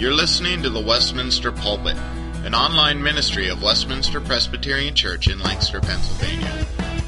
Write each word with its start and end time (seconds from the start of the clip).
You're 0.00 0.14
listening 0.14 0.62
to 0.62 0.70
the 0.70 0.80
Westminster 0.80 1.52
Pulpit, 1.52 1.94
an 2.46 2.54
online 2.54 3.02
ministry 3.02 3.50
of 3.50 3.62
Westminster 3.62 4.18
Presbyterian 4.18 4.94
Church 4.94 5.28
in 5.28 5.38
Lancaster, 5.40 5.78
Pennsylvania. 5.78 6.48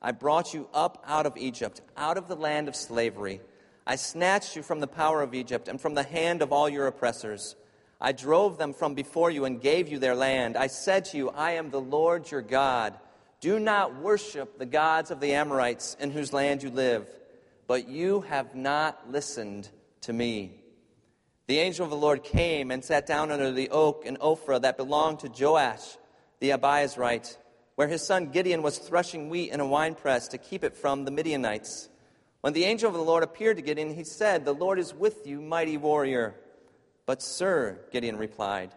I 0.02 0.12
brought 0.12 0.54
you 0.54 0.68
up 0.74 1.04
out 1.08 1.26
of 1.26 1.38
Egypt, 1.38 1.82
out 1.96 2.18
of 2.18 2.28
the 2.28 2.36
land 2.36 2.68
of 2.68 2.76
slavery. 2.76 3.42
I 3.90 3.96
snatched 3.96 4.58
you 4.58 4.64
from 4.64 4.82
the 4.82 4.88
power 4.88 5.22
of 5.22 5.34
Egypt 5.34 5.70
and 5.70 5.80
from 5.80 5.94
the 5.94 6.04
hand 6.04 6.42
of 6.42 6.52
all 6.52 6.68
your 6.68 6.88
oppressors. 6.88 7.56
I 8.02 8.12
drove 8.12 8.58
them 8.58 8.74
from 8.74 8.96
before 8.96 9.32
you 9.32 9.46
and 9.46 9.62
gave 9.62 9.88
you 9.88 9.98
their 9.98 10.14
land. 10.14 10.58
I 10.58 10.68
said 10.68 11.06
to 11.06 11.18
you, 11.18 11.30
I 11.30 11.52
am 11.52 11.70
the 11.70 11.80
Lord 11.80 12.30
your 12.30 12.42
God. 12.42 13.00
Do 13.40 13.60
not 13.60 13.96
worship 13.96 14.60
the 14.60 14.66
gods 14.66 15.10
of 15.10 15.22
the 15.22 15.34
Amorites 15.34 15.96
in 16.02 16.12
whose 16.12 16.34
land 16.34 16.64
you 16.64 16.70
live. 16.70 17.08
But 17.66 17.88
you 17.88 18.22
have 18.22 18.56
not 18.56 19.10
listened 19.10 19.70
to 20.02 20.12
me. 20.12 20.60
The 21.48 21.60
angel 21.60 21.86
of 21.86 21.90
the 21.90 21.96
Lord 21.96 22.26
came 22.26 22.72
and 22.72 22.84
sat 22.84 23.08
down 23.08 23.32
under 23.32 23.54
the 23.54 23.70
oak 23.70 24.04
in 24.06 24.18
Ophrah 24.18 24.62
that 24.64 24.76
belonged 24.76 25.20
to 25.20 25.30
Joash 25.30 25.98
the 26.42 26.50
Abiezrite, 26.50 27.38
where 27.76 27.88
his 27.88 28.06
son 28.06 28.32
Gideon 28.32 28.62
was 28.62 28.78
threshing 28.78 29.30
wheat 29.30 29.52
in 29.52 29.62
a 29.62 29.66
winepress 29.66 30.28
to 30.28 30.38
keep 30.38 30.66
it 30.66 30.76
from 30.76 31.06
the 31.06 31.12
Midianites. 31.12 31.88
When 32.48 32.54
the 32.54 32.64
angel 32.64 32.88
of 32.88 32.96
the 32.96 33.02
Lord 33.02 33.24
appeared 33.24 33.58
to 33.58 33.62
Gideon, 33.62 33.94
he 33.94 34.06
said, 34.06 34.46
The 34.46 34.54
Lord 34.54 34.80
is 34.80 34.94
with 34.94 35.28
you, 35.28 35.42
mighty 35.42 35.76
warrior. 35.76 36.34
But, 37.06 37.22
sir, 37.22 37.78
Gideon 37.92 38.16
replied, 38.16 38.72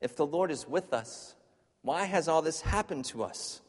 If 0.00 0.16
the 0.16 0.26
Lord 0.26 0.50
is 0.50 0.66
with 0.66 0.92
us, 0.92 1.36
why 1.82 2.06
has 2.06 2.26
all 2.26 2.42
this 2.42 2.62
happened 2.62 3.04
to 3.04 3.22
us? 3.22 3.60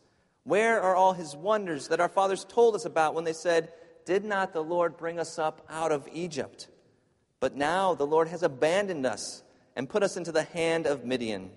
Where 0.44 0.82
are 0.82 0.96
all 0.96 1.14
his 1.14 1.36
wonders 1.36 1.90
that 1.90 2.00
our 2.00 2.10
fathers 2.10 2.48
told 2.50 2.74
us 2.74 2.86
about 2.86 3.14
when 3.14 3.26
they 3.26 3.34
said, 3.34 3.72
Did 4.06 4.26
not 4.26 4.54
the 4.54 4.64
Lord 4.64 4.98
bring 4.98 5.20
us 5.20 5.38
up 5.38 5.64
out 5.70 5.92
of 5.92 6.10
Egypt? 6.12 6.68
But 7.40 7.56
now 7.56 7.94
the 7.94 8.08
Lord 8.08 8.30
has 8.30 8.42
abandoned 8.42 9.06
us 9.06 9.44
and 9.76 9.88
put 9.88 10.02
us 10.02 10.18
into 10.18 10.32
the 10.32 10.46
hand 10.46 10.88
of 10.88 11.06
Midian. 11.06 11.52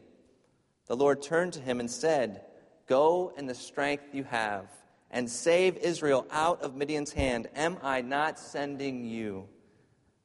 The 0.87 0.97
Lord 0.97 1.23
turned 1.23 1.55
to 1.55 1.61
him 1.61 1.81
and 1.81 1.91
said, 1.91 2.43
Go 2.87 3.33
in 3.39 3.47
the 3.47 3.55
strength 3.55 4.05
you 4.13 4.25
have 4.25 4.67
and 5.11 5.29
save 5.29 5.77
Israel 5.79 6.27
out 6.31 6.63
of 6.63 6.77
Midian's 6.77 7.13
hand. 7.13 7.49
Am 7.55 7.79
I 7.83 8.01
not 8.01 8.39
sending 8.39 9.05
you? 9.05 9.49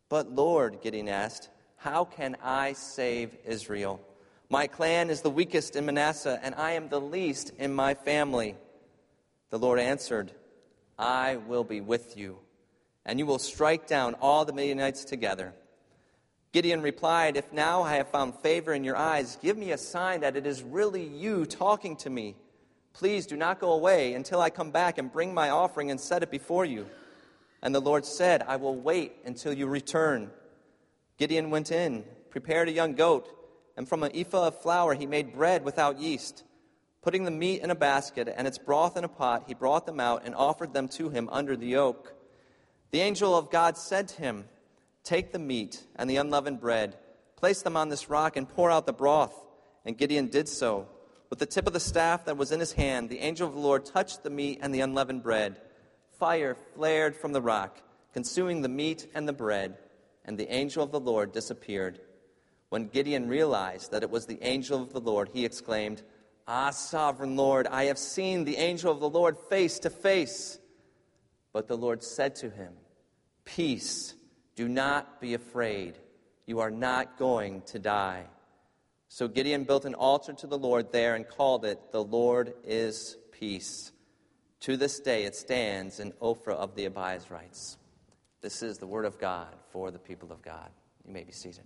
But 0.09 0.31
Lord, 0.31 0.81
Gideon 0.81 1.09
asked, 1.09 1.49
How 1.77 2.05
can 2.05 2.37
I 2.43 2.73
save 2.73 3.35
Israel? 3.45 3.99
My 4.49 4.67
clan 4.67 5.09
is 5.09 5.21
the 5.21 5.29
weakest 5.29 5.75
in 5.75 5.85
Manasseh, 5.85 6.39
and 6.43 6.53
I 6.55 6.71
am 6.71 6.89
the 6.89 7.01
least 7.01 7.51
in 7.57 7.73
my 7.73 7.95
family. 7.95 8.55
The 9.49 9.59
Lord 9.59 9.79
answered, 9.79 10.31
I 10.99 11.37
will 11.37 11.63
be 11.63 11.81
with 11.81 12.15
you 12.15 12.37
and 13.05 13.19
you 13.19 13.25
will 13.25 13.39
strike 13.39 13.87
down 13.87 14.15
all 14.15 14.45
the 14.45 14.53
Midianites 14.53 15.05
together. 15.05 15.53
Gideon 16.51 16.81
replied, 16.81 17.37
If 17.37 17.53
now 17.53 17.83
I 17.83 17.95
have 17.95 18.09
found 18.09 18.35
favor 18.35 18.73
in 18.73 18.83
your 18.83 18.95
eyes, 18.95 19.37
give 19.41 19.57
me 19.57 19.71
a 19.71 19.77
sign 19.77 20.21
that 20.21 20.35
it 20.35 20.47
is 20.47 20.63
really 20.63 21.05
you 21.05 21.45
talking 21.45 21.95
to 21.97 22.09
me. 22.09 22.35
Please 22.95 23.25
do 23.25 23.35
not 23.35 23.59
go 23.59 23.73
away 23.73 24.13
until 24.13 24.39
I 24.39 24.49
come 24.49 24.71
back 24.71 24.97
and 24.97 25.11
bring 25.11 25.33
my 25.33 25.49
offering 25.49 25.91
and 25.91 25.99
set 25.99 26.23
it 26.23 26.31
before 26.31 26.63
you. 26.63 26.87
And 27.61 27.75
the 27.75 27.81
Lord 27.81 28.05
said, 28.05 28.41
I 28.47 28.55
will 28.55 28.75
wait 28.75 29.11
until 29.25 29.51
you 29.51 29.67
return. 29.67 30.31
Gideon 31.17 31.49
went 31.49 31.71
in, 31.71 32.05
prepared 32.29 32.69
a 32.69 32.71
young 32.71 32.95
goat, 32.95 33.27
and 33.75 33.85
from 33.85 34.03
an 34.03 34.15
ephah 34.15 34.47
of 34.47 34.61
flour 34.61 34.93
he 34.93 35.05
made 35.05 35.33
bread 35.33 35.65
without 35.65 35.99
yeast. 35.99 36.45
Putting 37.01 37.25
the 37.25 37.31
meat 37.31 37.61
in 37.61 37.69
a 37.69 37.75
basket 37.75 38.33
and 38.33 38.47
its 38.47 38.57
broth 38.57 38.95
in 38.95 39.03
a 39.03 39.09
pot, 39.09 39.43
he 39.45 39.53
brought 39.53 39.85
them 39.85 39.99
out 39.99 40.21
and 40.23 40.33
offered 40.33 40.73
them 40.73 40.87
to 40.87 41.09
him 41.09 41.27
under 41.33 41.57
the 41.57 41.75
oak. 41.75 42.13
The 42.91 43.01
angel 43.01 43.37
of 43.37 43.51
God 43.51 43.77
said 43.77 44.07
to 44.07 44.21
him, 44.21 44.45
Take 45.03 45.33
the 45.33 45.39
meat 45.39 45.83
and 45.97 46.09
the 46.09 46.15
unleavened 46.15 46.61
bread, 46.61 46.95
place 47.35 47.61
them 47.61 47.75
on 47.75 47.89
this 47.89 48.09
rock, 48.09 48.37
and 48.37 48.47
pour 48.47 48.71
out 48.71 48.85
the 48.85 48.93
broth. 48.93 49.35
And 49.83 49.97
Gideon 49.97 50.29
did 50.29 50.47
so. 50.47 50.87
With 51.29 51.39
the 51.39 51.45
tip 51.45 51.67
of 51.67 51.73
the 51.73 51.79
staff 51.79 52.25
that 52.25 52.37
was 52.37 52.51
in 52.51 52.59
his 52.59 52.73
hand, 52.73 53.09
the 53.09 53.19
angel 53.19 53.47
of 53.47 53.53
the 53.53 53.59
Lord 53.59 53.85
touched 53.85 54.23
the 54.23 54.29
meat 54.29 54.59
and 54.61 54.73
the 54.73 54.81
unleavened 54.81 55.23
bread. 55.23 55.59
Fire 56.19 56.55
flared 56.75 57.15
from 57.15 57.33
the 57.33 57.41
rock, 57.41 57.81
consuming 58.13 58.61
the 58.61 58.69
meat 58.69 59.07
and 59.13 59.27
the 59.27 59.33
bread, 59.33 59.77
and 60.23 60.37
the 60.37 60.53
angel 60.53 60.83
of 60.83 60.91
the 60.91 60.99
Lord 60.99 61.31
disappeared. 61.31 61.99
When 62.69 62.87
Gideon 62.87 63.27
realized 63.27 63.91
that 63.91 64.03
it 64.03 64.09
was 64.09 64.25
the 64.25 64.41
angel 64.41 64.81
of 64.81 64.93
the 64.93 65.01
Lord, 65.01 65.29
he 65.33 65.45
exclaimed, 65.45 66.01
Ah, 66.47 66.69
sovereign 66.69 67.35
Lord, 67.35 67.67
I 67.67 67.85
have 67.85 67.97
seen 67.97 68.43
the 68.43 68.57
angel 68.57 68.91
of 68.91 68.99
the 68.99 69.09
Lord 69.09 69.37
face 69.49 69.79
to 69.79 69.89
face. 69.89 70.59
But 71.53 71.67
the 71.67 71.77
Lord 71.77 72.03
said 72.03 72.35
to 72.37 72.49
him, 72.49 72.73
Peace, 73.45 74.13
do 74.55 74.67
not 74.67 75.19
be 75.21 75.33
afraid. 75.33 75.97
You 76.45 76.59
are 76.59 76.71
not 76.71 77.17
going 77.17 77.61
to 77.67 77.79
die. 77.79 78.25
So 79.07 79.27
Gideon 79.27 79.63
built 79.63 79.85
an 79.85 79.93
altar 79.93 80.33
to 80.33 80.47
the 80.47 80.57
Lord 80.57 80.91
there 80.91 81.15
and 81.15 81.27
called 81.27 81.65
it, 81.65 81.79
The 81.91 82.03
Lord 82.03 82.53
is 82.63 83.17
Peace. 83.31 83.91
To 84.61 84.77
this 84.77 84.99
day 84.99 85.25
it 85.25 85.35
stands 85.35 85.99
in 85.99 86.11
Ophrah 86.13 86.55
of 86.55 86.75
the 86.75 86.89
Abiezrites. 86.89 87.77
This 88.41 88.61
is 88.61 88.77
the 88.77 88.87
word 88.87 89.05
of 89.05 89.19
God 89.19 89.55
for 89.71 89.91
the 89.91 89.99
people 89.99 90.31
of 90.31 90.41
God. 90.41 90.69
You 91.05 91.13
may 91.13 91.23
be 91.23 91.31
seated. 91.31 91.63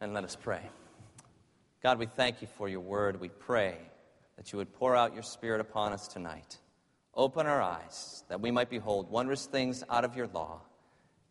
And 0.00 0.14
let 0.14 0.24
us 0.24 0.36
pray. 0.36 0.62
God, 1.82 1.98
we 1.98 2.06
thank 2.06 2.42
you 2.42 2.48
for 2.56 2.68
your 2.68 2.80
word. 2.80 3.20
We 3.20 3.28
pray 3.28 3.76
that 4.36 4.52
you 4.52 4.58
would 4.58 4.72
pour 4.72 4.96
out 4.96 5.14
your 5.14 5.22
Spirit 5.22 5.60
upon 5.60 5.92
us 5.92 6.08
tonight. 6.08 6.58
Open 7.14 7.46
our 7.46 7.60
eyes 7.60 8.24
that 8.28 8.40
we 8.40 8.50
might 8.50 8.70
behold 8.70 9.10
wondrous 9.10 9.46
things 9.46 9.84
out 9.90 10.04
of 10.04 10.16
your 10.16 10.28
law, 10.28 10.62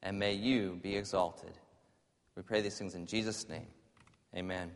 and 0.04 0.18
may 0.18 0.34
you 0.34 0.80
be 0.82 0.96
exalted. 0.96 1.52
We 2.36 2.44
pray 2.44 2.62
these 2.62 2.78
things 2.78 2.96
in 2.96 3.06
Jesus' 3.06 3.48
name. 3.50 3.68
Amen. 4.36 4.72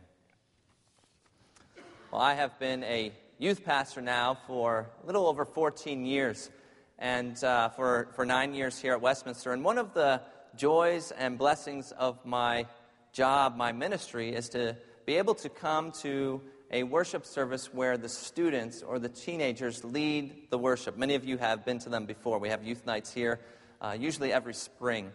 Well, 2.10 2.20
I 2.20 2.34
have 2.34 2.58
been 2.58 2.84
a 2.84 3.12
youth 3.38 3.64
pastor 3.64 4.00
now 4.00 4.38
for 4.46 4.90
a 5.02 5.06
little 5.06 5.26
over 5.26 5.44
14 5.44 6.04
years, 6.04 6.50
and 6.98 7.42
uh, 7.42 7.70
for, 7.70 8.08
for 8.14 8.24
nine 8.24 8.54
years 8.54 8.78
here 8.78 8.92
at 8.92 9.00
Westminster. 9.00 9.52
And 9.52 9.64
one 9.64 9.78
of 9.78 9.94
the 9.94 10.20
joys 10.56 11.10
and 11.10 11.38
blessings 11.38 11.92
of 11.92 12.24
my 12.24 12.66
job, 13.12 13.56
my 13.56 13.72
ministry, 13.72 14.34
is 14.34 14.48
to 14.50 14.76
be 15.06 15.16
able 15.16 15.34
to 15.36 15.48
come 15.48 15.92
to 16.02 16.40
a 16.70 16.82
worship 16.82 17.24
service 17.24 17.72
where 17.72 17.96
the 17.96 18.08
students 18.08 18.82
or 18.82 18.98
the 18.98 19.08
teenagers 19.08 19.84
lead 19.84 20.50
the 20.50 20.58
worship. 20.58 20.96
Many 20.96 21.14
of 21.14 21.24
you 21.24 21.38
have 21.38 21.64
been 21.64 21.78
to 21.80 21.88
them 21.88 22.06
before. 22.06 22.38
We 22.38 22.48
have 22.48 22.64
youth 22.64 22.84
nights 22.86 23.12
here, 23.12 23.38
uh, 23.80 23.96
usually 23.98 24.32
every 24.32 24.54
spring. 24.54 25.12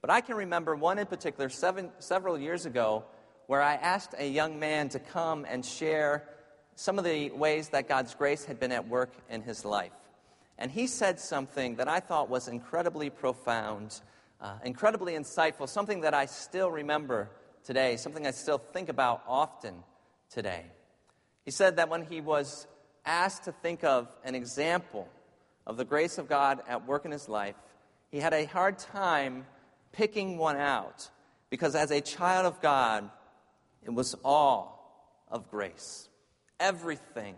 But 0.00 0.10
I 0.10 0.20
can 0.20 0.36
remember 0.36 0.74
one 0.74 0.98
in 0.98 1.06
particular 1.06 1.48
seven, 1.48 1.90
several 1.98 2.38
years 2.38 2.66
ago 2.66 3.04
where 3.46 3.62
I 3.62 3.74
asked 3.74 4.14
a 4.18 4.28
young 4.28 4.58
man 4.58 4.88
to 4.90 4.98
come 4.98 5.46
and 5.48 5.64
share 5.64 6.24
some 6.74 6.98
of 6.98 7.04
the 7.04 7.30
ways 7.30 7.68
that 7.68 7.88
God's 7.88 8.14
grace 8.14 8.44
had 8.44 8.58
been 8.58 8.72
at 8.72 8.88
work 8.88 9.12
in 9.30 9.42
his 9.42 9.64
life. 9.64 9.92
And 10.58 10.70
he 10.70 10.86
said 10.86 11.20
something 11.20 11.76
that 11.76 11.88
I 11.88 12.00
thought 12.00 12.28
was 12.28 12.48
incredibly 12.48 13.10
profound, 13.10 14.00
uh, 14.40 14.54
incredibly 14.64 15.14
insightful, 15.14 15.68
something 15.68 16.02
that 16.02 16.14
I 16.14 16.26
still 16.26 16.70
remember 16.70 17.30
today, 17.64 17.96
something 17.96 18.26
I 18.26 18.30
still 18.30 18.58
think 18.58 18.88
about 18.88 19.22
often 19.26 19.74
today. 20.30 20.66
He 21.44 21.50
said 21.50 21.76
that 21.76 21.88
when 21.88 22.04
he 22.04 22.20
was 22.20 22.66
asked 23.04 23.44
to 23.44 23.52
think 23.52 23.84
of 23.84 24.08
an 24.24 24.34
example 24.34 25.08
of 25.66 25.76
the 25.76 25.84
grace 25.84 26.18
of 26.18 26.28
God 26.28 26.60
at 26.68 26.86
work 26.86 27.04
in 27.04 27.10
his 27.10 27.28
life, 27.28 27.56
he 28.12 28.20
had 28.20 28.34
a 28.34 28.44
hard 28.44 28.78
time 28.78 29.46
picking 29.90 30.36
one 30.38 30.56
out 30.56 31.10
because 31.50 31.74
as 31.74 31.90
a 31.90 32.00
child 32.00 32.46
of 32.46 32.60
God, 32.60 33.10
it 33.82 33.92
was 33.92 34.14
all 34.22 35.26
of 35.28 35.50
grace. 35.50 36.08
Everything 36.60 37.34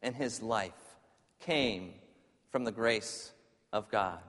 in 0.00 0.14
his 0.14 0.40
life 0.40 0.72
came 1.40 1.92
from 2.50 2.64
the 2.64 2.72
grace 2.72 3.32
of 3.72 3.90
God. 3.90 4.20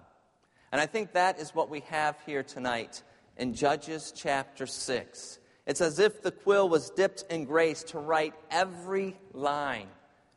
And 0.71 0.81
I 0.81 0.87
think 0.87 1.13
that 1.13 1.39
is 1.39 1.53
what 1.53 1.69
we 1.69 1.81
have 1.81 2.17
here 2.25 2.41
tonight 2.41 3.03
in 3.37 3.53
Judges 3.53 4.11
chapter 4.15 4.65
6. 4.65 5.39
It's 5.67 5.81
as 5.81 5.99
if 5.99 6.23
the 6.23 6.31
quill 6.31 6.67
was 6.67 6.89
dipped 6.89 7.23
in 7.29 7.45
grace 7.45 7.83
to 7.85 7.99
write 7.99 8.33
every 8.49 9.15
line. 9.31 9.87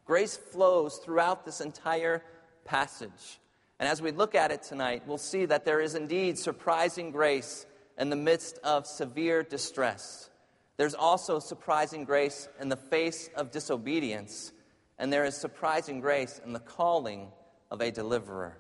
Grace 0.05 0.37
flows 0.37 0.99
throughout 0.99 1.47
this 1.47 1.63
entire 1.63 2.23
passage. 2.67 3.41
And 3.79 3.89
as 3.89 4.01
we 4.01 4.11
look 4.11 4.35
at 4.35 4.51
it 4.51 4.63
tonight, 4.63 5.03
we'll 5.07 5.19
see 5.19 5.45
that 5.47 5.65
there 5.65 5.81
is 5.81 5.95
indeed 5.95 6.39
surprising 6.39 7.11
grace 7.11 7.67
in 7.99 8.11
the 8.11 8.17
midst 8.17 8.59
of 8.59 8.87
severe 8.87 9.43
distress. 9.43 10.31
There's 10.77 10.95
also 10.95 11.39
surprising 11.39 12.05
grace 12.05 12.49
in 12.61 12.69
the 12.69 12.77
face 12.77 13.31
of 13.35 13.51
disobedience, 13.51 14.53
and 14.99 15.13
there 15.13 15.25
is 15.25 15.37
surprising 15.37 16.01
grace 16.01 16.41
in 16.45 16.53
the 16.53 16.61
calling 16.61 17.29
of 17.71 17.81
a 17.81 17.91
deliverer. 17.91 18.57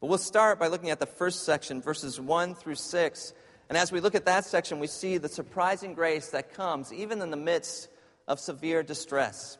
But 0.00 0.06
we'll 0.08 0.18
start 0.18 0.58
by 0.58 0.68
looking 0.68 0.90
at 0.90 1.00
the 1.00 1.06
first 1.06 1.44
section, 1.44 1.82
verses 1.82 2.20
1 2.20 2.54
through 2.54 2.76
6, 2.76 3.32
and 3.68 3.76
as 3.76 3.92
we 3.92 4.00
look 4.00 4.14
at 4.14 4.24
that 4.26 4.44
section, 4.44 4.80
we 4.80 4.86
see 4.86 5.18
the 5.18 5.28
surprising 5.28 5.94
grace 5.94 6.30
that 6.30 6.54
comes 6.54 6.92
even 6.92 7.20
in 7.20 7.30
the 7.30 7.36
midst 7.36 7.88
of 8.26 8.40
severe 8.40 8.82
distress. 8.82 9.58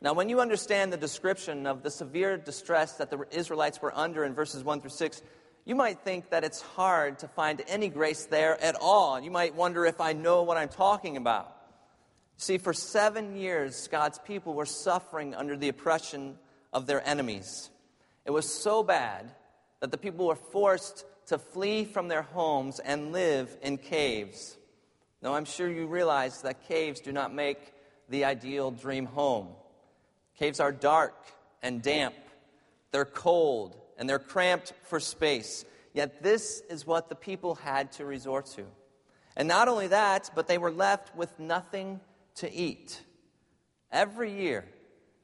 Now, 0.00 0.12
when 0.12 0.28
you 0.28 0.40
understand 0.40 0.92
the 0.92 0.96
description 0.96 1.66
of 1.66 1.82
the 1.82 1.90
severe 1.90 2.36
distress 2.36 2.94
that 2.94 3.10
the 3.10 3.26
Israelites 3.32 3.82
were 3.82 3.96
under 3.96 4.24
in 4.24 4.32
verses 4.32 4.62
1 4.62 4.80
through 4.80 4.90
6, 4.90 5.22
you 5.64 5.74
might 5.74 6.00
think 6.00 6.30
that 6.30 6.44
it's 6.44 6.62
hard 6.62 7.18
to 7.18 7.28
find 7.28 7.62
any 7.66 7.88
grace 7.88 8.24
there 8.26 8.62
at 8.62 8.76
all. 8.80 9.20
You 9.20 9.30
might 9.30 9.54
wonder 9.54 9.84
if 9.84 10.00
I 10.00 10.12
know 10.12 10.42
what 10.42 10.56
I'm 10.56 10.68
talking 10.68 11.16
about. 11.16 11.54
See, 12.36 12.58
for 12.58 12.72
seven 12.72 13.34
years, 13.36 13.88
God's 13.88 14.20
people 14.20 14.54
were 14.54 14.66
suffering 14.66 15.34
under 15.34 15.56
the 15.56 15.68
oppression 15.68 16.38
of 16.72 16.86
their 16.86 17.06
enemies. 17.06 17.68
It 18.24 18.30
was 18.30 18.48
so 18.48 18.84
bad 18.84 19.32
that 19.80 19.90
the 19.90 19.98
people 19.98 20.28
were 20.28 20.36
forced 20.36 21.04
to 21.26 21.38
flee 21.38 21.84
from 21.84 22.06
their 22.06 22.22
homes 22.22 22.78
and 22.78 23.12
live 23.12 23.56
in 23.60 23.78
caves. 23.78 24.56
Now, 25.20 25.34
I'm 25.34 25.44
sure 25.44 25.68
you 25.68 25.86
realize 25.86 26.42
that 26.42 26.68
caves 26.68 27.00
do 27.00 27.10
not 27.10 27.34
make 27.34 27.74
the 28.08 28.24
ideal 28.24 28.70
dream 28.70 29.06
home. 29.06 29.48
Caves 30.38 30.60
are 30.60 30.72
dark 30.72 31.14
and 31.62 31.82
damp, 31.82 32.14
they're 32.92 33.04
cold, 33.04 33.76
and 33.96 34.08
they're 34.08 34.18
cramped 34.18 34.72
for 34.84 35.00
space. 35.00 35.64
Yet, 35.92 36.22
this 36.22 36.62
is 36.70 36.86
what 36.86 37.08
the 37.08 37.16
people 37.16 37.56
had 37.56 37.92
to 37.92 38.04
resort 38.04 38.46
to. 38.56 38.64
And 39.36 39.48
not 39.48 39.68
only 39.68 39.88
that, 39.88 40.30
but 40.34 40.46
they 40.46 40.58
were 40.58 40.70
left 40.70 41.16
with 41.16 41.38
nothing 41.40 42.00
to 42.36 42.52
eat. 42.52 43.02
Every 43.90 44.32
year, 44.32 44.64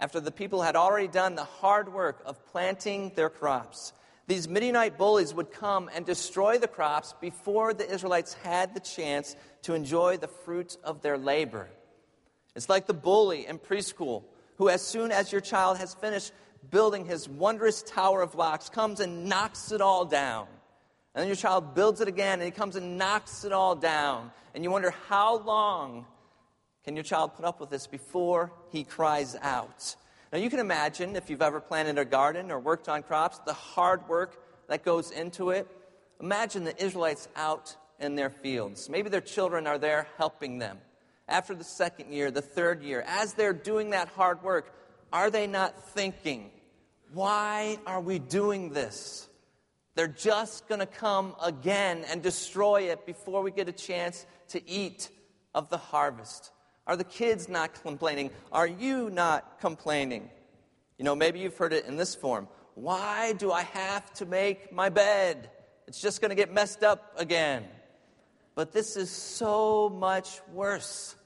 after 0.00 0.18
the 0.20 0.32
people 0.32 0.62
had 0.62 0.74
already 0.74 1.08
done 1.08 1.36
the 1.36 1.44
hard 1.44 1.92
work 1.92 2.22
of 2.26 2.44
planting 2.46 3.12
their 3.14 3.30
crops, 3.30 3.92
these 4.26 4.48
Midianite 4.48 4.98
bullies 4.98 5.34
would 5.34 5.52
come 5.52 5.90
and 5.94 6.04
destroy 6.04 6.58
the 6.58 6.66
crops 6.66 7.14
before 7.20 7.74
the 7.74 7.88
Israelites 7.88 8.34
had 8.42 8.74
the 8.74 8.80
chance 8.80 9.36
to 9.62 9.74
enjoy 9.74 10.16
the 10.16 10.28
fruit 10.28 10.76
of 10.82 11.02
their 11.02 11.18
labor. 11.18 11.68
It's 12.56 12.68
like 12.68 12.86
the 12.86 12.94
bully 12.94 13.46
in 13.46 13.58
preschool 13.58 14.24
who, 14.56 14.68
as 14.68 14.82
soon 14.82 15.10
as 15.10 15.32
your 15.32 15.40
child 15.40 15.78
has 15.78 15.94
finished 15.94 16.32
building 16.70 17.04
his 17.04 17.28
wondrous 17.28 17.82
tower 17.82 18.22
of 18.22 18.32
blocks, 18.32 18.68
comes 18.68 19.00
and 19.00 19.26
knocks 19.26 19.72
it 19.72 19.80
all 19.80 20.04
down. 20.04 20.46
And 21.14 21.22
then 21.22 21.28
your 21.28 21.36
child 21.36 21.74
builds 21.74 22.00
it 22.00 22.08
again 22.08 22.40
and 22.40 22.44
he 22.44 22.50
comes 22.50 22.76
and 22.76 22.98
knocks 22.98 23.44
it 23.44 23.52
all 23.52 23.76
down. 23.76 24.32
And 24.54 24.64
you 24.64 24.70
wonder, 24.70 24.94
how 25.08 25.38
long 25.38 26.06
can 26.84 26.96
your 26.96 27.04
child 27.04 27.34
put 27.34 27.44
up 27.44 27.60
with 27.60 27.70
this 27.70 27.86
before 27.86 28.52
he 28.70 28.84
cries 28.84 29.36
out? 29.40 29.96
Now, 30.32 30.38
you 30.38 30.50
can 30.50 30.58
imagine 30.58 31.14
if 31.14 31.30
you've 31.30 31.42
ever 31.42 31.60
planted 31.60 31.96
a 31.98 32.04
garden 32.04 32.50
or 32.50 32.58
worked 32.58 32.88
on 32.88 33.04
crops, 33.04 33.38
the 33.46 33.52
hard 33.52 34.08
work 34.08 34.36
that 34.68 34.84
goes 34.84 35.12
into 35.12 35.50
it. 35.50 35.68
Imagine 36.20 36.64
the 36.64 36.82
Israelites 36.82 37.28
out 37.36 37.76
in 38.00 38.16
their 38.16 38.30
fields. 38.30 38.88
Maybe 38.88 39.08
their 39.08 39.20
children 39.20 39.66
are 39.66 39.78
there 39.78 40.08
helping 40.16 40.58
them. 40.58 40.78
After 41.28 41.54
the 41.54 41.64
second 41.64 42.12
year, 42.12 42.30
the 42.30 42.42
third 42.42 42.82
year, 42.82 43.04
as 43.06 43.32
they're 43.32 43.52
doing 43.52 43.90
that 43.90 44.08
hard 44.08 44.42
work, 44.42 44.74
are 45.12 45.30
they 45.30 45.46
not 45.46 45.90
thinking, 45.90 46.50
why 47.12 47.78
are 47.86 48.00
we 48.00 48.18
doing 48.18 48.70
this? 48.70 49.28
They're 49.94 50.08
just 50.08 50.68
going 50.68 50.80
to 50.80 50.86
come 50.86 51.34
again 51.42 52.04
and 52.10 52.22
destroy 52.22 52.90
it 52.90 53.06
before 53.06 53.42
we 53.42 53.52
get 53.52 53.68
a 53.68 53.72
chance 53.72 54.26
to 54.48 54.68
eat 54.68 55.08
of 55.54 55.70
the 55.70 55.78
harvest. 55.78 56.50
Are 56.86 56.96
the 56.96 57.04
kids 57.04 57.48
not 57.48 57.80
complaining? 57.82 58.30
Are 58.52 58.66
you 58.66 59.08
not 59.10 59.60
complaining? 59.60 60.28
You 60.98 61.04
know, 61.04 61.14
maybe 61.14 61.38
you've 61.38 61.56
heard 61.56 61.72
it 61.72 61.86
in 61.86 61.96
this 61.96 62.14
form 62.14 62.48
Why 62.74 63.32
do 63.34 63.52
I 63.52 63.62
have 63.62 64.12
to 64.14 64.26
make 64.26 64.72
my 64.72 64.88
bed? 64.88 65.50
It's 65.86 66.00
just 66.00 66.20
going 66.20 66.30
to 66.30 66.34
get 66.34 66.52
messed 66.52 66.82
up 66.82 67.14
again. 67.16 67.64
But 68.54 68.72
this 68.72 68.96
is 68.96 69.10
so 69.10 69.88
much 69.88 70.40
worse 70.52 71.16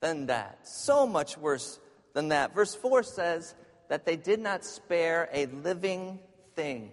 than 0.00 0.26
that. 0.26 0.66
So 0.66 1.06
much 1.06 1.36
worse 1.36 1.78
than 2.14 2.28
that. 2.28 2.54
Verse 2.54 2.74
4 2.74 3.02
says 3.02 3.54
that 3.88 4.04
they 4.04 4.16
did 4.16 4.40
not 4.40 4.64
spare 4.64 5.28
a 5.32 5.46
living 5.46 6.18
thing. 6.54 6.90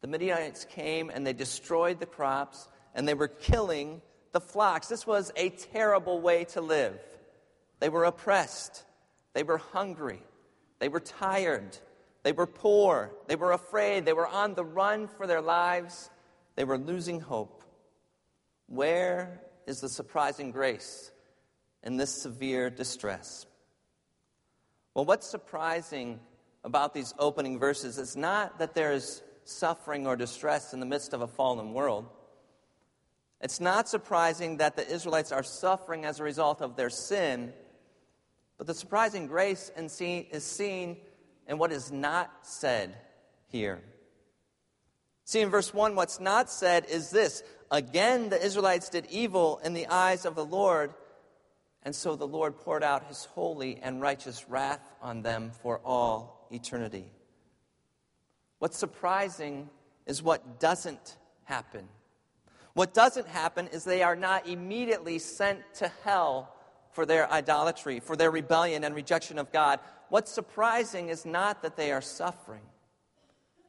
The 0.00 0.08
Midianites 0.08 0.66
came 0.66 1.10
and 1.10 1.26
they 1.26 1.32
destroyed 1.32 2.00
the 2.00 2.06
crops 2.06 2.68
and 2.94 3.08
they 3.08 3.14
were 3.14 3.28
killing 3.28 4.02
the 4.32 4.40
flocks. 4.40 4.88
This 4.88 5.06
was 5.06 5.32
a 5.36 5.50
terrible 5.50 6.20
way 6.20 6.44
to 6.46 6.60
live. 6.60 6.98
They 7.80 7.88
were 7.88 8.04
oppressed, 8.04 8.84
they 9.32 9.42
were 9.42 9.58
hungry, 9.58 10.22
they 10.78 10.88
were 10.88 11.00
tired, 11.00 11.76
they 12.22 12.32
were 12.32 12.46
poor, 12.46 13.12
they 13.26 13.36
were 13.36 13.52
afraid, 13.52 14.04
they 14.04 14.12
were 14.12 14.26
on 14.26 14.54
the 14.54 14.64
run 14.64 15.08
for 15.08 15.26
their 15.26 15.40
lives, 15.40 16.10
they 16.56 16.64
were 16.64 16.78
losing 16.78 17.20
hope. 17.20 17.63
Where 18.66 19.40
is 19.66 19.80
the 19.80 19.88
surprising 19.88 20.50
grace 20.50 21.10
in 21.82 21.96
this 21.96 22.10
severe 22.10 22.70
distress? 22.70 23.46
Well, 24.94 25.04
what's 25.04 25.28
surprising 25.28 26.20
about 26.62 26.94
these 26.94 27.12
opening 27.18 27.58
verses 27.58 27.98
is 27.98 28.16
not 28.16 28.58
that 28.58 28.74
there 28.74 28.92
is 28.92 29.22
suffering 29.44 30.06
or 30.06 30.16
distress 30.16 30.72
in 30.72 30.80
the 30.80 30.86
midst 30.86 31.12
of 31.12 31.20
a 31.20 31.26
fallen 31.26 31.72
world. 31.74 32.08
It's 33.40 33.60
not 33.60 33.88
surprising 33.88 34.56
that 34.58 34.76
the 34.76 34.88
Israelites 34.88 35.30
are 35.30 35.42
suffering 35.42 36.06
as 36.06 36.18
a 36.18 36.24
result 36.24 36.62
of 36.62 36.76
their 36.76 36.88
sin, 36.88 37.52
but 38.56 38.66
the 38.66 38.72
surprising 38.72 39.26
grace 39.26 39.70
is 39.76 40.44
seen 40.44 40.96
in 41.46 41.58
what 41.58 41.70
is 41.70 41.92
not 41.92 42.30
said 42.40 42.94
here. 43.48 43.82
See, 45.26 45.40
in 45.40 45.50
verse 45.50 45.74
1, 45.74 45.94
what's 45.94 46.20
not 46.20 46.50
said 46.50 46.86
is 46.88 47.10
this 47.10 47.42
Again, 47.74 48.28
the 48.28 48.40
Israelites 48.40 48.88
did 48.88 49.04
evil 49.10 49.60
in 49.64 49.74
the 49.74 49.88
eyes 49.88 50.24
of 50.26 50.36
the 50.36 50.44
Lord, 50.44 50.94
and 51.82 51.92
so 51.92 52.14
the 52.14 52.24
Lord 52.24 52.56
poured 52.60 52.84
out 52.84 53.08
his 53.08 53.24
holy 53.24 53.80
and 53.82 54.00
righteous 54.00 54.48
wrath 54.48 54.78
on 55.02 55.22
them 55.22 55.50
for 55.60 55.80
all 55.84 56.46
eternity. 56.52 57.10
What's 58.60 58.78
surprising 58.78 59.68
is 60.06 60.22
what 60.22 60.60
doesn't 60.60 61.16
happen. 61.42 61.88
What 62.74 62.94
doesn't 62.94 63.26
happen 63.26 63.66
is 63.66 63.82
they 63.82 64.04
are 64.04 64.14
not 64.14 64.46
immediately 64.46 65.18
sent 65.18 65.58
to 65.78 65.90
hell 66.04 66.54
for 66.92 67.04
their 67.04 67.28
idolatry, 67.28 67.98
for 67.98 68.14
their 68.14 68.30
rebellion 68.30 68.84
and 68.84 68.94
rejection 68.94 69.36
of 69.36 69.50
God. 69.50 69.80
What's 70.10 70.30
surprising 70.30 71.08
is 71.08 71.26
not 71.26 71.62
that 71.62 71.76
they 71.76 71.90
are 71.90 72.00
suffering, 72.00 72.62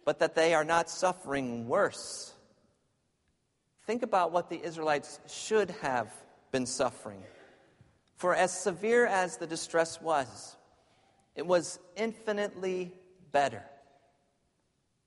but 0.05 0.19
that 0.19 0.35
they 0.35 0.53
are 0.53 0.63
not 0.63 0.91
suffering 0.91 1.67
worse. 1.67 2.34
Think 3.85 4.03
about 4.03 4.31
what 4.31 4.49
the 4.49 4.61
Israelites 4.61 5.19
should 5.27 5.71
have 5.81 6.11
been 6.51 6.65
suffering. 6.65 7.21
For 8.17 8.33
as 8.33 8.51
severe 8.51 9.05
as 9.05 9.37
the 9.37 9.47
distress 9.47 10.01
was, 10.01 10.55
it 11.35 11.45
was 11.45 11.79
infinitely 11.95 12.93
better. 13.31 13.63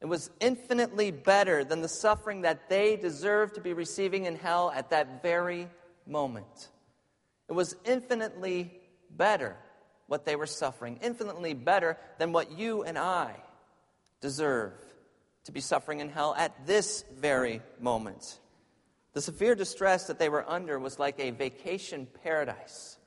It 0.01 0.07
was 0.07 0.31
infinitely 0.41 1.11
better 1.11 1.65
than 1.65 1.81
the 1.81 1.89
suffering 1.89 2.43
that 2.43 2.69
they 2.69 2.97
deserved 2.97 3.57
to 3.57 3.61
be 3.61 3.73
receiving 3.73 4.27
in 4.27 4.37
hell 4.37 4.71
at 4.75 4.91
that 4.91 5.23
very 5.23 5.69
moment. 6.07 6.69
It 7.49 7.53
was 7.53 7.75
infinitely 7.85 8.73
better 9.11 9.57
what 10.07 10.25
they 10.25 10.37
were 10.37 10.47
suffering, 10.47 11.01
infinitely 11.03 11.55
better 11.55 11.97
than 12.19 12.33
what 12.33 12.57
you 12.57 12.83
and 12.83 12.97
I 12.97 13.35
deserve 14.21 14.73
to 15.45 15.53
be 15.53 15.61
suffering 15.61 16.01
in 16.01 16.11
hell 16.11 16.35
at 16.37 16.67
this 16.67 17.05
very 17.19 17.63
moment. 17.81 18.39
The 19.15 19.21
severe 19.21 19.55
distress 19.55 20.07
that 20.07 20.19
they 20.19 20.29
were 20.29 20.49
under 20.49 20.79
was 20.79 20.99
like 20.99 21.19
a 21.19 21.31
vacation 21.31 22.07
paradise 22.23 22.99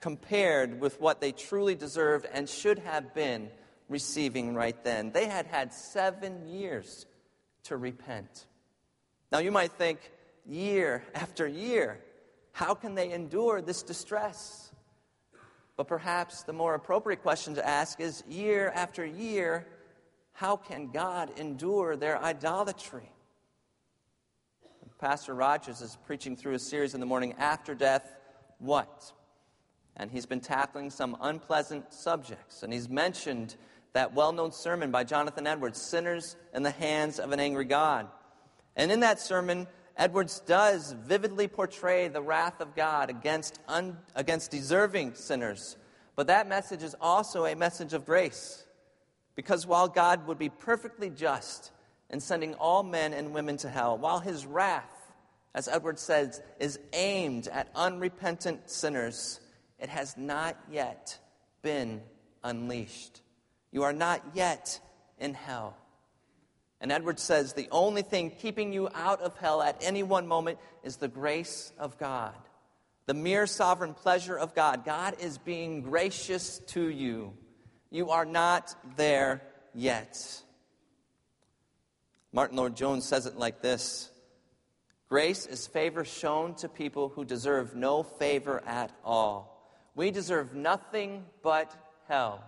compared 0.00 0.80
with 0.80 1.00
what 1.00 1.20
they 1.20 1.32
truly 1.32 1.74
deserved 1.74 2.26
and 2.32 2.48
should 2.48 2.78
have 2.80 3.14
been 3.14 3.50
receiving 3.88 4.54
right 4.54 4.82
then. 4.84 5.12
They 5.12 5.26
had 5.26 5.46
had 5.46 5.72
seven 5.72 6.46
years 6.46 7.06
to 7.64 7.76
repent. 7.76 8.46
Now, 9.32 9.38
you 9.38 9.50
might 9.50 9.72
think, 9.72 9.98
year 10.44 11.02
after 11.14 11.46
year, 11.46 12.00
how 12.52 12.74
can 12.74 12.94
they 12.94 13.12
endure 13.12 13.60
this 13.60 13.82
distress? 13.82 14.70
But 15.76 15.88
perhaps 15.88 16.42
the 16.42 16.52
more 16.52 16.74
appropriate 16.74 17.22
question 17.22 17.54
to 17.54 17.66
ask 17.66 18.00
is 18.00 18.24
year 18.28 18.72
after 18.74 19.04
year, 19.04 19.66
how 20.32 20.56
can 20.56 20.90
God 20.90 21.38
endure 21.38 21.96
their 21.96 22.22
idolatry? 22.22 23.10
Pastor 24.98 25.34
Rogers 25.34 25.82
is 25.82 25.98
preaching 26.06 26.36
through 26.36 26.54
a 26.54 26.58
series 26.58 26.94
in 26.94 27.00
the 27.00 27.06
morning, 27.06 27.34
After 27.36 27.74
Death, 27.74 28.16
What? 28.58 29.12
And 29.94 30.10
he's 30.10 30.24
been 30.24 30.40
tackling 30.40 30.88
some 30.88 31.18
unpleasant 31.20 31.92
subjects. 31.92 32.62
And 32.62 32.72
he's 32.72 32.88
mentioned 32.88 33.56
that 33.92 34.14
well 34.14 34.32
known 34.32 34.52
sermon 34.52 34.90
by 34.90 35.04
Jonathan 35.04 35.46
Edwards, 35.46 35.80
Sinners 35.80 36.36
in 36.54 36.62
the 36.62 36.70
Hands 36.70 37.18
of 37.18 37.32
an 37.32 37.40
Angry 37.40 37.66
God. 37.66 38.08
And 38.74 38.90
in 38.90 39.00
that 39.00 39.20
sermon, 39.20 39.66
Edwards 39.98 40.40
does 40.40 40.92
vividly 40.92 41.46
portray 41.46 42.08
the 42.08 42.22
wrath 42.22 42.62
of 42.62 42.74
God 42.74 43.10
against, 43.10 43.58
un, 43.68 43.98
against 44.14 44.50
deserving 44.50 45.14
sinners. 45.14 45.76
But 46.14 46.28
that 46.28 46.48
message 46.48 46.82
is 46.82 46.96
also 47.02 47.44
a 47.44 47.54
message 47.54 47.92
of 47.92 48.06
grace. 48.06 48.64
Because 49.34 49.66
while 49.66 49.88
God 49.88 50.26
would 50.26 50.38
be 50.38 50.48
perfectly 50.48 51.10
just 51.10 51.70
in 52.10 52.20
sending 52.20 52.54
all 52.54 52.82
men 52.82 53.12
and 53.12 53.34
women 53.34 53.56
to 53.58 53.68
hell, 53.68 53.98
while 53.98 54.20
his 54.20 54.46
wrath, 54.46 55.12
as 55.54 55.68
Edwards 55.68 56.02
says, 56.02 56.40
is 56.60 56.78
aimed 56.92 57.48
at 57.48 57.68
unrepentant 57.74 58.70
sinners, 58.70 59.40
it 59.78 59.88
has 59.88 60.16
not 60.16 60.56
yet 60.70 61.18
been 61.62 62.02
unleashed. 62.44 63.22
You 63.72 63.82
are 63.82 63.92
not 63.92 64.22
yet 64.34 64.80
in 65.18 65.34
hell. 65.34 65.76
And 66.80 66.92
Edwards 66.92 67.22
says 67.22 67.52
the 67.52 67.68
only 67.70 68.02
thing 68.02 68.30
keeping 68.30 68.72
you 68.72 68.88
out 68.94 69.20
of 69.20 69.36
hell 69.36 69.62
at 69.62 69.82
any 69.82 70.02
one 70.02 70.26
moment 70.26 70.58
is 70.84 70.96
the 70.96 71.08
grace 71.08 71.72
of 71.78 71.98
God, 71.98 72.34
the 73.06 73.14
mere 73.14 73.46
sovereign 73.46 73.94
pleasure 73.94 74.38
of 74.38 74.54
God. 74.54 74.84
God 74.84 75.16
is 75.20 75.38
being 75.38 75.82
gracious 75.82 76.58
to 76.68 76.88
you. 76.88 77.32
You 77.90 78.10
are 78.10 78.26
not 78.26 78.74
there 78.96 79.42
yet. 79.74 80.42
Martyn 82.36 82.58
Lloyd-Jones 82.58 83.02
says 83.06 83.24
it 83.24 83.38
like 83.38 83.62
this 83.62 84.10
Grace 85.08 85.46
is 85.46 85.66
favor 85.66 86.04
shown 86.04 86.54
to 86.56 86.68
people 86.68 87.08
who 87.08 87.24
deserve 87.24 87.74
no 87.74 88.02
favor 88.02 88.62
at 88.66 88.92
all. 89.02 89.72
We 89.94 90.10
deserve 90.10 90.54
nothing 90.54 91.24
but 91.42 91.74
hell. 92.08 92.44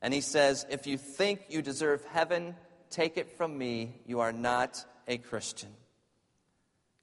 And 0.00 0.14
he 0.14 0.20
says, 0.20 0.64
If 0.70 0.86
you 0.86 0.96
think 0.96 1.40
you 1.48 1.60
deserve 1.60 2.04
heaven, 2.04 2.54
take 2.88 3.16
it 3.16 3.36
from 3.36 3.58
me, 3.58 4.00
you 4.06 4.20
are 4.20 4.30
not 4.30 4.84
a 5.08 5.18
Christian. 5.18 5.70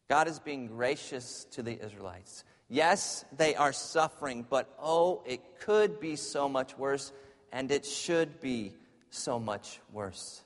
God 0.07 0.29
is 0.29 0.39
being 0.39 0.67
gracious 0.67 1.45
to 1.51 1.61
the 1.61 1.77
Israelites. 1.83 2.45
Yes, 2.69 3.25
they 3.35 3.55
are 3.55 3.73
suffering, 3.73 4.45
but 4.49 4.73
oh, 4.81 5.23
it 5.25 5.41
could 5.59 5.99
be 5.99 6.15
so 6.15 6.47
much 6.47 6.77
worse, 6.77 7.11
and 7.51 7.69
it 7.69 7.85
should 7.85 8.39
be 8.39 8.71
so 9.09 9.39
much 9.39 9.81
worse. 9.91 10.41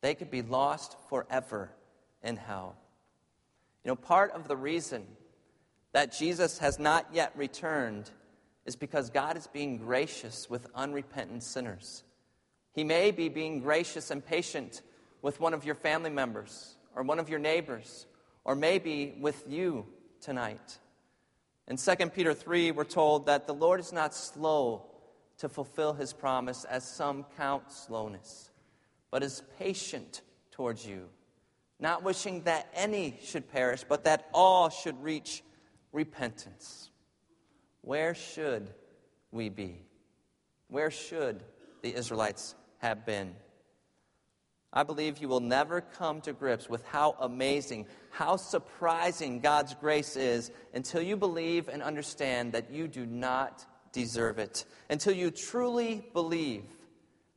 They 0.00 0.14
could 0.14 0.30
be 0.30 0.42
lost 0.42 0.96
forever 1.08 1.70
in 2.22 2.36
hell. 2.36 2.76
You 3.84 3.90
know, 3.90 3.96
part 3.96 4.32
of 4.32 4.48
the 4.48 4.56
reason 4.56 5.06
that 5.92 6.16
Jesus 6.16 6.58
has 6.58 6.78
not 6.78 7.06
yet 7.12 7.32
returned 7.36 8.10
is 8.66 8.76
because 8.76 9.10
God 9.10 9.36
is 9.36 9.46
being 9.46 9.78
gracious 9.78 10.50
with 10.50 10.66
unrepentant 10.74 11.42
sinners. 11.42 12.04
He 12.72 12.84
may 12.84 13.10
be 13.10 13.28
being 13.28 13.60
gracious 13.60 14.10
and 14.10 14.24
patient 14.24 14.82
with 15.22 15.40
one 15.40 15.54
of 15.54 15.64
your 15.64 15.74
family 15.74 16.10
members 16.10 16.76
or 16.94 17.02
one 17.02 17.18
of 17.18 17.28
your 17.28 17.38
neighbors 17.38 18.06
or 18.44 18.54
maybe 18.54 19.14
with 19.20 19.44
you 19.48 19.86
tonight. 20.20 20.78
In 21.66 21.76
2 21.76 21.94
Peter 22.10 22.32
3, 22.32 22.70
we're 22.70 22.84
told 22.84 23.26
that 23.26 23.46
the 23.46 23.54
Lord 23.54 23.80
is 23.80 23.92
not 23.92 24.14
slow 24.14 24.86
to 25.38 25.48
fulfill 25.48 25.92
his 25.92 26.12
promise, 26.12 26.64
as 26.64 26.82
some 26.82 27.24
count 27.36 27.70
slowness, 27.70 28.50
but 29.10 29.22
is 29.22 29.42
patient 29.58 30.22
towards 30.50 30.86
you, 30.86 31.08
not 31.80 32.02
wishing 32.02 32.42
that 32.42 32.68
any 32.74 33.18
should 33.22 33.50
perish, 33.50 33.84
but 33.88 34.04
that 34.04 34.28
all 34.32 34.68
should 34.68 35.02
reach 35.02 35.42
repentance. 35.92 36.90
Where 37.82 38.14
should 38.14 38.70
we 39.30 39.48
be? 39.48 39.82
Where 40.68 40.90
should 40.90 41.42
the 41.82 41.94
Israelites 41.94 42.54
have 42.78 43.06
been? 43.06 43.34
I 44.72 44.82
believe 44.82 45.18
you 45.18 45.28
will 45.28 45.40
never 45.40 45.80
come 45.80 46.20
to 46.22 46.34
grips 46.34 46.68
with 46.68 46.84
how 46.84 47.16
amazing, 47.20 47.86
how 48.10 48.36
surprising 48.36 49.40
God's 49.40 49.74
grace 49.74 50.14
is 50.14 50.50
until 50.74 51.00
you 51.00 51.16
believe 51.16 51.68
and 51.68 51.82
understand 51.82 52.52
that 52.52 52.70
you 52.70 52.86
do 52.86 53.06
not 53.06 53.64
deserve 53.92 54.38
it. 54.38 54.66
Until 54.90 55.14
you 55.14 55.30
truly 55.30 56.04
believe 56.12 56.64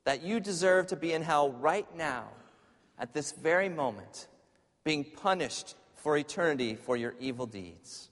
that 0.03 0.23
you 0.23 0.39
deserve 0.39 0.87
to 0.87 0.95
be 0.95 1.13
in 1.13 1.21
hell 1.21 1.51
right 1.51 1.87
now, 1.95 2.27
at 2.97 3.13
this 3.13 3.31
very 3.31 3.69
moment, 3.69 4.27
being 4.83 5.03
punished 5.03 5.75
for 5.95 6.17
eternity 6.17 6.75
for 6.75 6.97
your 6.97 7.15
evil 7.19 7.45
deeds. 7.45 8.09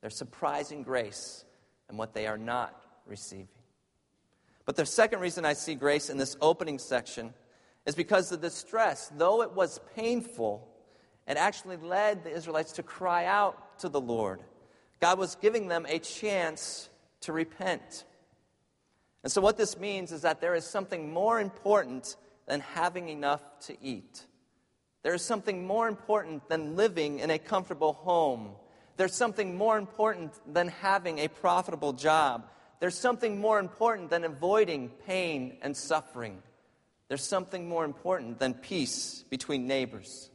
Their 0.00 0.10
surprising 0.10 0.82
grace 0.82 1.44
and 1.88 1.98
what 1.98 2.14
they 2.14 2.26
are 2.26 2.38
not 2.38 2.80
receiving. 3.06 3.48
But 4.64 4.76
the 4.76 4.86
second 4.86 5.20
reason 5.20 5.44
I 5.44 5.54
see 5.54 5.74
grace 5.74 6.10
in 6.10 6.18
this 6.18 6.36
opening 6.40 6.78
section 6.78 7.32
is 7.86 7.94
because 7.94 8.28
the 8.28 8.36
distress, 8.36 9.10
though 9.16 9.42
it 9.42 9.52
was 9.52 9.80
painful, 9.96 10.68
it 11.26 11.36
actually 11.36 11.78
led 11.78 12.24
the 12.24 12.30
Israelites 12.30 12.72
to 12.72 12.82
cry 12.82 13.24
out 13.24 13.78
to 13.80 13.88
the 13.88 14.00
Lord. 14.00 14.42
God 15.00 15.18
was 15.18 15.36
giving 15.36 15.68
them 15.68 15.86
a 15.88 15.98
chance 15.98 16.90
to 17.22 17.32
repent. 17.32 18.04
And 19.22 19.32
so, 19.32 19.40
what 19.40 19.56
this 19.56 19.78
means 19.78 20.12
is 20.12 20.22
that 20.22 20.40
there 20.40 20.54
is 20.54 20.64
something 20.64 21.12
more 21.12 21.40
important 21.40 22.16
than 22.46 22.60
having 22.60 23.08
enough 23.08 23.42
to 23.66 23.76
eat. 23.82 24.24
There 25.02 25.14
is 25.14 25.22
something 25.22 25.66
more 25.66 25.88
important 25.88 26.48
than 26.48 26.76
living 26.76 27.18
in 27.18 27.30
a 27.30 27.38
comfortable 27.38 27.92
home 27.92 28.54
there's 28.98 29.14
something 29.14 29.56
more 29.56 29.78
important 29.78 30.32
than 30.52 30.68
having 30.68 31.20
a 31.20 31.28
profitable 31.28 31.92
job. 31.92 32.50
There's 32.80 32.98
something 32.98 33.40
more 33.40 33.60
important 33.60 34.10
than 34.10 34.24
avoiding 34.24 34.88
pain 35.06 35.56
and 35.62 35.76
suffering. 35.76 36.42
There's 37.06 37.22
something 37.22 37.68
more 37.68 37.84
important 37.84 38.40
than 38.40 38.54
peace 38.54 39.24
between 39.30 39.68
neighbors. 39.68 40.30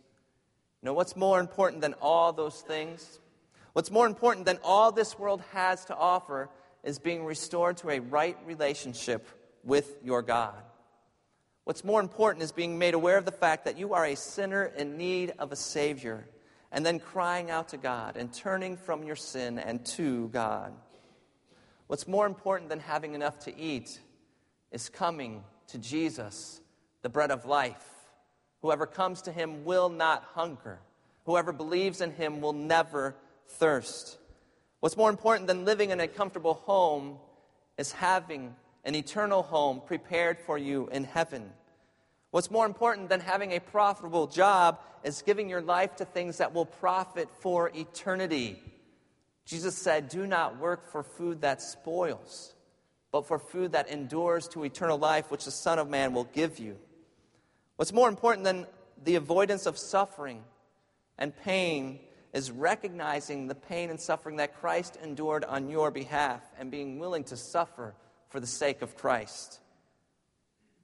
You 0.82 0.88
know, 0.88 0.94
what's 0.94 1.18
more 1.18 1.42
important 1.42 1.82
than 1.82 1.94
all 1.96 2.32
those 2.32 2.62
things? 2.62 3.20
What's 3.74 3.92
more 3.92 4.08
important 4.08 4.46
than 4.46 4.60
all 4.64 4.94
this 4.94 5.20
world 5.20 5.44
has 5.52 5.84
to 5.86 5.96
offer 5.96 6.50
is 6.84 7.00
being 7.00 7.26
restored 7.26 7.78
to 7.78 7.90
a 7.90 8.00
right 8.00 8.38
relationship 8.46 9.28
with 9.64 9.98
your 10.04 10.22
God. 10.22 10.62
What's 11.64 11.84
more 11.84 12.02
important 12.02 12.44
is 12.44 12.52
being 12.52 12.78
made 12.78 12.94
aware 12.94 13.18
of 13.18 13.26
the 13.26 13.32
fact 13.32 13.66
that 13.66 13.78
you 13.78 13.94
are 13.94 14.06
a 14.06 14.16
sinner 14.16 14.66
in 14.66 14.98
need 14.98 15.34
of 15.40 15.52
a 15.52 15.56
Savior 15.56 16.26
and 16.72 16.86
then 16.86 17.00
crying 17.00 17.50
out 17.50 17.70
to 17.70 17.78
God 17.78 18.18
and 18.18 18.34
turning 18.34 18.76
from 18.76 19.04
your 19.04 19.16
sin 19.16 19.60
and 19.60 19.86
to 19.86 20.28
God. 20.30 20.74
What's 21.88 22.08
more 22.08 22.26
important 22.26 22.70
than 22.70 22.80
having 22.80 23.14
enough 23.14 23.40
to 23.40 23.58
eat 23.58 24.00
is 24.72 24.90
coming 24.90 25.44
to 25.68 25.78
Jesus, 25.78 26.60
the 27.02 27.10
bread 27.10 27.32
of 27.32 27.46
life. 27.46 27.86
Whoever 28.62 28.86
comes 28.86 29.22
to 29.24 29.32
him 29.32 29.64
will 29.64 29.90
not 29.90 30.24
hunger. 30.34 30.80
Whoever 31.26 31.54
believes 31.54 32.02
in 32.02 32.12
him 32.12 32.42
will 32.42 32.54
never 32.54 33.16
thirst. 33.48 34.18
What's 34.84 34.98
more 34.98 35.10
important 35.10 35.48
than 35.48 35.64
living 35.64 35.92
in 35.92 36.02
a 36.02 36.10
comfortable 36.10 36.56
home 36.56 37.18
is 37.78 37.94
having 37.94 38.54
an 38.84 38.96
eternal 38.96 39.42
home 39.42 39.80
prepared 39.80 40.38
for 40.38 40.58
you 40.58 40.90
in 40.92 41.06
heaven. 41.06 41.54
What's 42.32 42.52
more 42.52 42.66
important 42.66 43.08
than 43.08 43.22
having 43.22 43.54
a 43.54 43.62
profitable 43.62 44.28
job 44.28 44.82
is 45.06 45.22
giving 45.22 45.48
your 45.48 45.62
life 45.62 45.96
to 45.96 46.04
things 46.04 46.40
that 46.40 46.54
will 46.54 46.66
profit 46.66 47.30
for 47.40 47.72
eternity. 47.74 48.62
Jesus 49.46 49.74
said, 49.78 50.10
Do 50.10 50.28
not 50.28 50.60
work 50.60 50.92
for 50.92 51.02
food 51.02 51.40
that 51.44 51.62
spoils, 51.62 52.54
but 53.14 53.26
for 53.26 53.40
food 53.40 53.72
that 53.72 53.88
endures 53.88 54.50
to 54.50 54.66
eternal 54.66 54.98
life, 54.98 55.32
which 55.32 55.46
the 55.46 55.52
Son 55.52 55.80
of 55.80 55.90
Man 55.90 56.12
will 56.12 56.26
give 56.26 56.60
you. 56.60 56.76
What's 57.78 57.94
more 57.94 58.10
important 58.10 58.44
than 58.44 58.68
the 59.02 59.16
avoidance 59.16 59.66
of 59.66 59.78
suffering 59.78 60.44
and 61.18 61.34
pain 61.34 62.00
is 62.34 62.50
recognizing 62.52 63.48
the 63.48 63.56
pain 63.56 63.92
and 63.92 64.00
suffering 64.00 64.38
that 64.38 64.60
Christ 64.60 64.98
endured 65.04 65.46
on 65.46 65.70
your 65.70 65.92
behalf 65.92 66.42
and 66.60 66.72
being 66.72 66.98
willing 66.98 67.24
to 67.26 67.38
suffer 67.38 67.94
for 68.30 68.40
the 68.40 68.48
sake 68.48 68.82
of 68.82 68.98
Christ. 68.98 69.60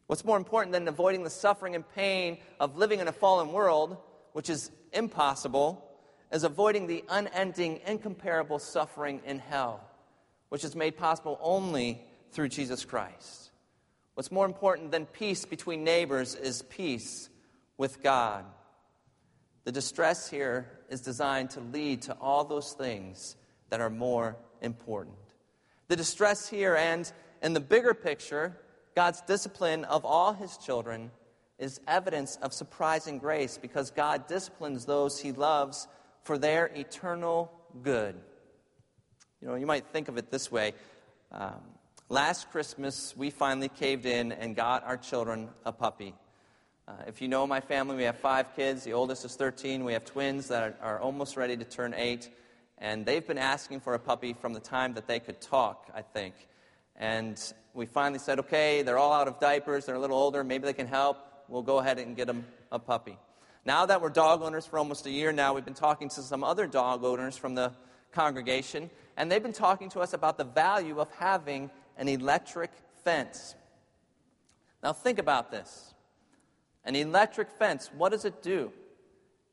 What's 0.06 0.24
more 0.24 0.38
important 0.38 0.74
than 0.74 0.88
avoiding 0.88 1.24
the 1.24 1.30
suffering 1.30 1.76
and 1.76 1.88
pain 1.96 2.38
of 2.60 2.78
living 2.78 3.00
in 3.00 3.08
a 3.08 3.12
fallen 3.12 3.52
world, 3.52 3.98
which 4.34 4.50
is 4.50 4.72
impossible, 4.94 5.86
is 6.32 6.44
avoiding 6.44 6.86
the 6.86 7.04
unending, 7.10 7.82
incomparable 7.86 8.60
suffering 8.60 9.22
in 9.26 9.40
hell, 9.40 9.82
which 10.50 10.64
is 10.64 10.76
made 10.76 10.98
possible 10.98 11.40
only 11.42 12.02
through 12.32 12.50
Jesus 12.50 12.86
Christ. 12.86 13.52
What's 14.14 14.32
more 14.32 14.46
important 14.46 14.92
than 14.92 15.06
peace 15.08 15.46
between 15.46 15.84
neighbors 15.84 16.36
is 16.36 16.62
peace 16.62 17.30
with 17.78 18.04
God. 18.04 18.46
The 19.64 19.72
distress 19.72 20.30
here 20.30 20.79
is 20.90 21.02
designed 21.02 21.52
to 21.52 21.60
lead 21.60 22.02
to 22.04 22.14
all 22.20 22.44
those 22.44 22.74
things 22.74 23.36
that 23.70 23.82
are 23.82 23.90
more 23.90 24.36
important. 24.62 25.16
The 25.88 25.96
distress 25.96 26.48
here 26.48 26.76
and 26.76 27.12
in 27.42 27.54
the 27.54 27.60
bigger 27.60 27.94
picture, 27.94 28.58
God's 28.96 29.22
discipline 29.22 29.86
of 29.86 30.06
all 30.06 30.34
his 30.34 30.58
children 30.58 31.12
is 31.58 31.80
evidence 31.88 32.38
of 32.42 32.54
surprising 32.54 33.20
grace 33.20 33.58
because 33.58 33.92
God 33.92 34.28
disciplines 34.28 34.86
those 34.86 35.20
he 35.20 35.32
loves 35.32 35.88
for 36.24 36.38
their 36.38 36.68
eternal 36.68 37.52
good. 37.84 38.16
You 39.42 39.48
know, 39.48 39.56
you 39.56 39.66
might 39.66 39.88
think 39.88 40.08
of 40.08 40.18
it 40.18 40.32
this 40.32 40.52
way. 40.52 40.74
Um, 41.32 41.62
last 42.10 42.50
Christmas, 42.52 43.16
we 43.16 43.30
finally 43.30 43.70
caved 43.70 44.06
in 44.06 44.32
and 44.32 44.56
got 44.56 44.84
our 44.84 44.98
children 44.98 45.50
a 45.66 45.72
puppy. 45.72 46.14
Uh, 46.90 46.94
if 47.06 47.22
you 47.22 47.28
know 47.28 47.46
my 47.46 47.60
family, 47.60 47.96
we 47.96 48.02
have 48.02 48.18
five 48.18 48.56
kids. 48.56 48.84
The 48.84 48.94
oldest 48.94 49.24
is 49.24 49.36
13. 49.36 49.84
We 49.84 49.94
have 49.94 50.06
twins 50.06 50.48
that 50.48 50.64
are, 50.82 50.96
are 50.96 51.00
almost 51.00 51.38
ready 51.38 51.56
to 51.56 51.64
turn 51.64 51.94
eight. 51.94 52.30
And 52.80 53.06
they've 53.06 53.26
been 53.26 53.38
asking 53.38 53.82
for 53.82 53.94
a 53.94 54.00
puppy 54.00 54.34
from 54.34 54.54
the 54.54 54.60
time 54.60 54.96
that 54.96 55.06
they 55.06 55.20
could 55.20 55.40
talk, 55.40 55.88
I 55.94 56.02
think. 56.02 56.34
And 56.96 57.40
we 57.76 57.86
finally 57.86 58.18
said, 58.18 58.40
okay, 58.40 58.82
they're 58.82 58.98
all 58.98 59.14
out 59.14 59.28
of 59.28 59.40
diapers. 59.40 59.86
They're 59.86 59.96
a 59.96 60.00
little 60.00 60.18
older. 60.18 60.44
Maybe 60.44 60.66
they 60.66 60.74
can 60.74 60.88
help. 60.88 61.20
We'll 61.48 61.62
go 61.62 61.78
ahead 61.78 62.00
and 62.00 62.16
get 62.16 62.26
them 62.26 62.44
a 62.72 62.80
puppy. 62.80 63.20
Now 63.66 63.86
that 63.86 64.02
we're 64.02 64.10
dog 64.10 64.42
owners 64.42 64.66
for 64.66 64.80
almost 64.80 65.06
a 65.06 65.12
year 65.12 65.32
now, 65.32 65.54
we've 65.54 65.66
been 65.66 65.76
talking 65.76 66.10
to 66.10 66.24
some 66.24 66.44
other 66.44 66.66
dog 66.66 67.04
owners 67.04 67.38
from 67.38 67.54
the 67.54 67.72
congregation. 68.14 68.90
And 69.16 69.32
they've 69.32 69.44
been 69.44 69.54
talking 69.54 69.90
to 69.90 70.00
us 70.00 70.14
about 70.14 70.40
the 70.40 70.44
value 70.44 71.00
of 71.00 71.12
having 71.20 71.70
an 71.98 72.08
electric 72.08 72.72
fence. 73.04 73.54
Now, 74.82 74.94
think 74.94 75.20
about 75.20 75.52
this. 75.52 75.94
An 76.86 76.96
electric 76.96 77.52
fence, 77.52 77.90
what 77.96 78.12
does 78.12 78.26
it 78.26 78.42
do? 78.42 78.72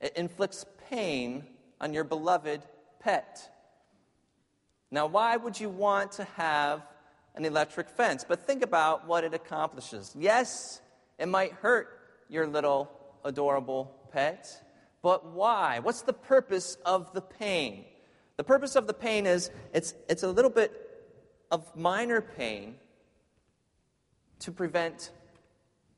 It 0.00 0.16
inflicts 0.16 0.64
pain 0.90 1.45
on 1.80 1.92
your 1.92 2.04
beloved 2.04 2.62
pet. 3.00 3.50
Now, 4.90 5.06
why 5.06 5.37
would 5.37 5.59
you 5.59 5.68
want 5.68 6.12
to 6.12 6.25
have 6.37 6.83
an 7.35 7.45
electric 7.45 7.88
fence? 7.88 8.25
But 8.26 8.47
think 8.47 8.62
about 8.62 9.06
what 9.06 9.25
it 9.25 9.35
accomplishes. 9.35 10.14
Yes, 10.18 10.80
it 11.18 11.26
might 11.26 11.52
hurt 11.52 11.88
your 12.28 12.47
little 12.47 12.90
adorable 13.25 13.92
pet, 14.12 14.62
but 15.02 15.33
why? 15.33 15.80
What's 15.80 16.02
the 16.02 16.12
purpose 16.12 16.76
of 16.87 17.12
the 17.12 17.21
pain? 17.21 17.84
The 18.36 18.45
purpose 18.45 18.76
of 18.76 18.86
the 18.86 18.95
pain 18.95 19.26
is 19.26 19.50
it's, 19.73 19.95
it's 20.08 20.23
a 20.23 20.30
little 20.30 20.50
bit 20.50 20.73
of 21.50 21.75
minor 21.76 22.21
pain 22.21 22.76
to 24.41 24.52
prevent 24.52 25.10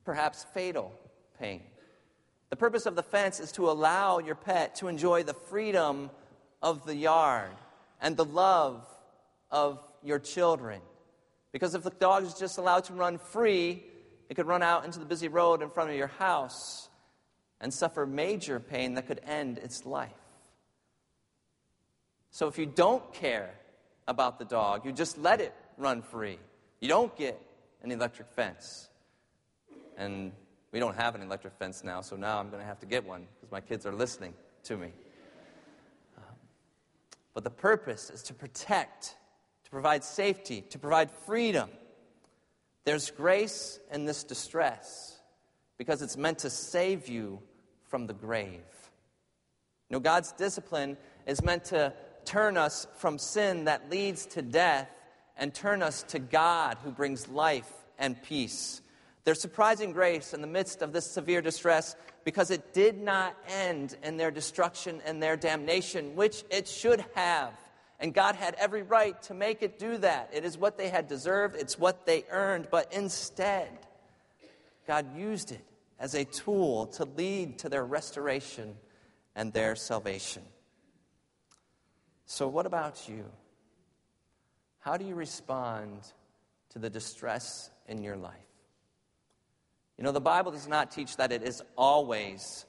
perhaps 0.05 0.47
fatal 0.55 0.93
pain. 1.39 1.63
The 2.51 2.57
purpose 2.57 2.87
of 2.87 2.97
the 2.97 3.03
fence 3.03 3.41
is 3.41 3.53
to 3.53 3.71
allow 3.71 4.19
your 4.19 4.35
pet 4.35 4.77
to 4.77 4.89
enjoy 4.89 5.23
the 5.23 5.35
freedom 5.35 6.11
of 6.63 6.87
the 6.87 6.97
yard 6.97 7.51
and 8.01 8.17
the 8.17 8.25
love 8.25 8.87
of 9.51 9.83
your 10.03 10.19
children. 10.19 10.81
Because 11.53 11.75
if 11.75 11.83
the 11.83 11.91
dog 11.91 12.25
is 12.25 12.35
just 12.35 12.59
allowed 12.59 12.85
to 12.85 12.93
run 12.93 13.19
free, 13.19 13.83
it 14.29 14.35
could 14.35 14.47
run 14.47 14.63
out 14.63 14.85
into 14.85 14.99
the 14.99 15.05
busy 15.05 15.29
road 15.29 15.63
in 15.63 15.71
front 15.71 15.91
of 15.91 15.97
your 15.97 16.09
house 16.09 16.89
and 17.61 17.73
suffer 17.73 18.07
major 18.07 18.61
pain 18.61 18.95
that 18.95 19.07
could 19.07 19.21
end 19.27 19.59
its 19.59 19.85
life. 19.85 20.13
So 22.31 22.47
if 22.47 22.59
you 22.59 22.67
don't 22.67 23.13
care 23.13 23.51
about 24.07 24.39
the 24.39 24.45
dog, 24.45 24.85
you 24.85 24.93
just 24.93 25.19
let 25.19 25.41
it 25.41 25.55
run 25.77 26.03
free. 26.03 26.39
You 26.81 26.89
don't 26.89 27.15
get 27.17 27.41
an 27.83 27.91
electric 27.91 28.29
fence. 28.31 28.89
And 29.97 30.33
we 30.73 30.79
don't 30.79 30.97
have 30.97 31.15
an 31.15 31.23
electric 31.23 31.55
fence 31.55 31.83
now, 31.83 32.01
so 32.01 32.17
now 32.17 32.39
I'm 32.39 32.51
going 32.51 32.61
to 32.61 32.67
have 32.67 32.81
to 32.81 32.87
get 32.87 33.05
one 33.05 33.27
because 33.35 33.51
my 33.51 33.61
kids 33.61 33.87
are 33.87 33.93
listening 33.93 34.35
to 34.65 34.77
me. 34.77 34.93
Um, 36.17 36.25
but 37.35 37.45
the 37.45 37.51
purpose 37.51 38.11
is 38.11 38.23
to 38.25 38.35
protect, 38.35 39.17
to 39.65 39.71
provide 39.71 40.05
safety, 40.05 40.63
to 40.71 40.79
provide 40.79 41.11
freedom. 41.11 41.71
There's 42.85 43.11
grace 43.11 43.79
in 43.93 44.05
this 44.05 44.25
distress 44.25 45.19
because 45.79 46.03
it's 46.03 46.17
meant 46.17 46.41
to 46.41 46.51
save 46.51 47.09
you 47.09 47.41
from 47.89 48.07
the 48.07 48.15
grave. 48.15 48.61
You 49.89 49.97
know, 49.97 50.01
God's 50.01 50.33
discipline 50.33 50.99
is 51.27 51.43
meant 51.43 51.65
to 51.67 51.95
turn 52.25 52.59
us 52.59 52.87
from 52.97 53.19
sin 53.19 53.65
that 53.65 53.91
leads 53.91 54.27
to 54.27 54.43
death 54.43 54.91
and 55.37 55.55
turn 55.55 55.83
us 55.83 56.03
to 56.05 56.19
God 56.19 56.77
who 56.85 56.91
brings 56.91 57.29
life 57.29 57.73
and 57.99 58.23
peace. 58.23 58.83
There's 59.25 59.41
surprising 59.41 59.93
grace 59.93 60.33
in 60.33 60.41
the 60.41 60.47
midst 60.47 60.83
of 60.83 60.93
this 60.93 61.11
severe 61.11 61.43
distress 61.43 61.97
because 62.25 62.51
it 62.51 62.73
did 62.73 63.01
not 63.01 63.37
end 63.49 63.97
in 64.03 64.17
their 64.17 64.31
destruction 64.31 65.01
and 65.05 65.23
their 65.23 65.37
damnation, 65.37 66.15
which 66.15 66.45
it 66.51 66.67
should 66.67 67.05
have. 67.15 67.53
And 68.01 68.15
God 68.15 68.37
had 68.37 68.55
every 68.55 68.83
right 68.83 69.21
to 69.25 69.35
make 69.35 69.63
it 69.63 69.79
do 69.79 69.99
that. 69.99 70.31
It 70.33 70.45
is 70.45 70.57
what 70.57 70.79
they 70.79 70.89
had 70.89 71.09
deserved, 71.09 71.57
it's 71.57 71.79
what 71.79 72.07
they 72.07 72.25
earned. 72.31 72.69
But 72.71 72.93
instead, 72.93 73.69
God 74.87 75.17
used 75.17 75.53
it 75.53 75.65
as 75.99 76.15
a 76.15 76.25
tool 76.25 76.87
to 76.87 77.05
lead 77.05 77.59
to 77.61 77.69
their 77.69 77.85
restoration 77.85 78.77
and 79.35 79.53
their 79.53 79.75
salvation. 79.75 80.43
So, 82.27 82.47
what 82.47 82.67
about 82.67 83.09
you? 83.09 83.25
How 84.81 84.97
do 84.97 85.05
you 85.05 85.15
respond 85.15 86.01
to 86.71 86.79
the 86.79 86.91
distress 86.91 87.71
in 87.87 88.03
your 88.03 88.17
life? 88.17 88.48
You 89.99 90.05
know, 90.05 90.13
the 90.13 90.21
Bible 90.21 90.53
does 90.53 90.69
not 90.69 90.93
teach 90.93 91.17
that 91.17 91.33
it 91.33 91.43
is 91.43 91.61
always 91.77 92.65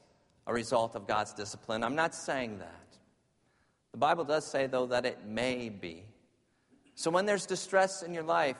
a 0.47 0.53
result 0.53 0.95
of 0.95 1.05
God's 1.05 1.31
discipline. 1.33 1.83
I'm 1.83 1.95
not 1.95 2.15
saying 2.15 2.57
that. 2.57 2.97
The 3.91 3.99
Bible 3.99 4.23
does 4.23 4.49
say, 4.49 4.65
though, 4.65 4.87
that 4.87 5.05
it 5.05 5.25
may 5.25 5.69
be. 5.69 6.03
So 6.95 7.11
when 7.11 7.27
there's 7.27 7.45
distress 7.45 8.01
in 8.01 8.13
your 8.13 8.23
life, 8.23 8.57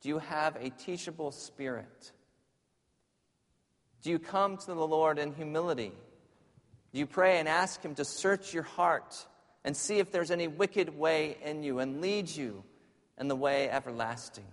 do 0.00 0.08
you 0.08 0.18
have 0.18 0.56
a 0.56 0.70
teachable 0.70 1.30
spirit? 1.30 2.12
Do 4.02 4.10
you 4.10 4.18
come 4.18 4.56
to 4.56 4.66
the 4.66 4.74
Lord 4.74 5.18
in 5.18 5.34
humility? 5.34 5.92
Do 6.92 6.98
you 6.98 7.06
pray 7.06 7.38
and 7.38 7.46
ask 7.46 7.82
Him 7.82 7.94
to 7.96 8.04
search 8.04 8.54
your 8.54 8.62
heart 8.62 9.26
and 9.62 9.76
see 9.76 9.98
if 9.98 10.10
there's 10.10 10.30
any 10.30 10.48
wicked 10.48 10.98
way 10.98 11.36
in 11.44 11.62
you 11.62 11.80
and 11.80 12.00
lead 12.00 12.30
you 12.30 12.64
in 13.18 13.28
the 13.28 13.36
way 13.36 13.68
everlasting? 13.68 14.46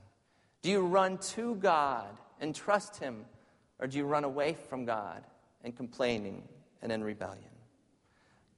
Do 0.62 0.70
you 0.70 0.86
run 0.86 1.18
to 1.20 1.56
God 1.56 2.10
and 2.42 2.54
trust 2.54 2.98
Him 2.98 3.26
or 3.80 3.88
do 3.88 3.98
you 3.98 4.06
run 4.06 4.24
away 4.24 4.56
from 4.70 4.86
God 4.86 5.24
in 5.64 5.72
complaining 5.72 6.44
and 6.82 6.92
in 6.92 7.04
rebellion? 7.04 7.44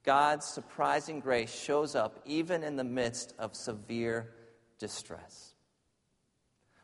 God's 0.04 0.46
surprising 0.46 1.20
grace 1.20 1.54
shows 1.54 1.96
up 1.96 2.20
even 2.26 2.64
in 2.64 2.76
the 2.76 2.84
midst 2.84 3.34
of 3.38 3.56
severe 3.56 4.32
distress. 4.80 5.54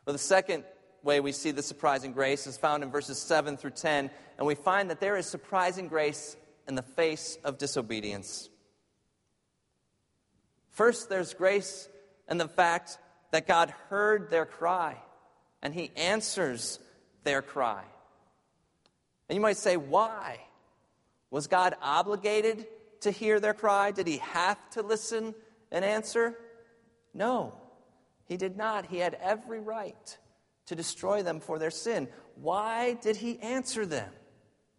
Well, 0.04 0.12
the 0.12 0.18
second 0.18 0.64
way 1.02 1.20
we 1.20 1.32
see 1.32 1.50
the 1.50 1.62
surprising 1.62 2.12
grace 2.12 2.46
is 2.46 2.58
found 2.58 2.82
in 2.82 2.90
verses 2.90 3.18
7 3.18 3.56
through 3.56 3.70
10, 3.70 4.10
and 4.38 4.46
we 4.46 4.54
find 4.54 4.90
that 4.90 5.00
there 5.00 5.16
is 5.16 5.26
surprising 5.26 5.88
grace 5.88 6.36
in 6.68 6.74
the 6.74 6.82
face 6.82 7.38
of 7.44 7.58
disobedience. 7.58 8.48
First, 10.70 11.08
there's 11.08 11.32
grace 11.32 11.88
in 12.28 12.38
the 12.38 12.48
fact 12.48 12.98
that 13.30 13.46
God 13.46 13.70
heard 13.88 14.30
their 14.30 14.44
cry, 14.44 14.96
and 15.62 15.72
He 15.72 15.90
answers 15.96 16.78
their 17.24 17.40
cry. 17.40 17.82
And 19.28 19.36
you 19.36 19.40
might 19.40 19.56
say, 19.56 19.76
why? 19.76 20.40
Was 21.30 21.46
God 21.46 21.74
obligated 21.82 22.66
to 23.00 23.10
hear 23.10 23.40
their 23.40 23.54
cry? 23.54 23.90
Did 23.90 24.06
he 24.06 24.18
have 24.18 24.58
to 24.70 24.82
listen 24.82 25.34
and 25.70 25.84
answer? 25.84 26.38
No, 27.12 27.54
he 28.24 28.36
did 28.36 28.56
not. 28.56 28.86
He 28.86 28.98
had 28.98 29.14
every 29.14 29.60
right 29.60 30.18
to 30.66 30.74
destroy 30.74 31.22
them 31.22 31.40
for 31.40 31.58
their 31.58 31.70
sin. 31.70 32.08
why 32.34 32.94
did 32.94 33.16
he 33.16 33.38
answer 33.40 33.86
them? 33.86 34.10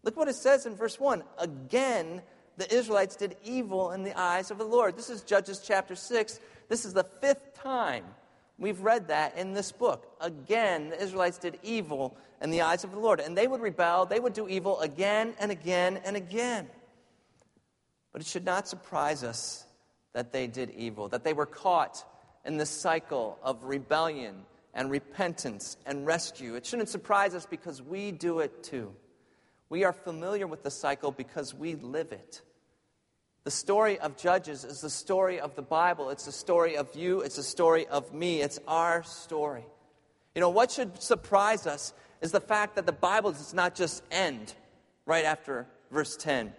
Look 0.03 0.15
what 0.15 0.27
it 0.27 0.35
says 0.35 0.65
in 0.65 0.75
verse 0.75 0.99
1. 0.99 1.23
Again, 1.37 2.21
the 2.57 2.71
Israelites 2.73 3.15
did 3.15 3.35
evil 3.43 3.91
in 3.91 4.03
the 4.03 4.17
eyes 4.17 4.51
of 4.51 4.57
the 4.57 4.63
Lord. 4.63 4.95
This 4.95 5.09
is 5.09 5.21
Judges 5.21 5.61
chapter 5.65 5.95
6. 5.95 6.39
This 6.69 6.85
is 6.85 6.93
the 6.93 7.03
fifth 7.03 7.53
time 7.53 8.05
we've 8.57 8.81
read 8.81 9.07
that 9.09 9.37
in 9.37 9.53
this 9.53 9.71
book. 9.71 10.15
Again, 10.21 10.89
the 10.89 11.01
Israelites 11.01 11.37
did 11.37 11.59
evil 11.63 12.17
in 12.41 12.51
the 12.51 12.61
eyes 12.61 12.83
of 12.83 12.91
the 12.91 12.99
Lord. 12.99 13.19
And 13.19 13.37
they 13.37 13.47
would 13.47 13.61
rebel, 13.61 14.05
they 14.05 14.19
would 14.19 14.33
do 14.33 14.47
evil 14.47 14.79
again 14.81 15.33
and 15.39 15.51
again 15.51 15.99
and 16.05 16.15
again. 16.15 16.67
But 18.11 18.21
it 18.21 18.27
should 18.27 18.45
not 18.45 18.67
surprise 18.67 19.23
us 19.23 19.65
that 20.13 20.31
they 20.31 20.47
did 20.47 20.71
evil, 20.71 21.07
that 21.09 21.23
they 21.23 21.33
were 21.33 21.45
caught 21.45 22.03
in 22.45 22.57
this 22.57 22.69
cycle 22.69 23.37
of 23.43 23.63
rebellion 23.63 24.45
and 24.73 24.89
repentance 24.89 25.77
and 25.85 26.05
rescue. 26.05 26.55
It 26.55 26.65
shouldn't 26.65 26.89
surprise 26.89 27.35
us 27.35 27.45
because 27.45 27.81
we 27.81 28.11
do 28.11 28.39
it 28.39 28.63
too. 28.63 28.93
We 29.69 29.83
are 29.83 29.93
familiar 29.93 30.47
with 30.47 30.63
the 30.63 30.71
cycle 30.71 31.11
because 31.11 31.53
we 31.53 31.75
live 31.75 32.11
it. 32.11 32.41
The 33.47 33.51
story 33.51 33.97
of 33.97 34.17
Judges 34.17 34.65
is 34.65 34.81
the 34.81 34.89
story 34.89 35.39
of 35.39 35.55
the 35.55 35.61
Bible. 35.61 36.09
It's 36.09 36.25
the 36.25 36.33
story 36.33 36.75
of 36.75 36.93
you. 36.97 37.21
It's 37.21 37.37
the 37.37 37.43
story 37.43 37.87
of 37.87 38.13
me. 38.13 38.41
It's 38.41 38.59
our 38.67 39.03
story. 39.03 39.63
You 40.35 40.41
know, 40.41 40.49
what 40.49 40.69
should 40.69 41.01
surprise 41.01 41.65
us 41.65 41.93
is 42.19 42.33
the 42.33 42.41
fact 42.41 42.75
that 42.75 42.85
the 42.85 42.91
Bible 42.91 43.31
does 43.31 43.53
not 43.53 43.73
just 43.73 44.03
end 44.11 44.53
right 45.05 45.23
after 45.23 45.65
verse 45.91 46.17
10. 46.17 46.51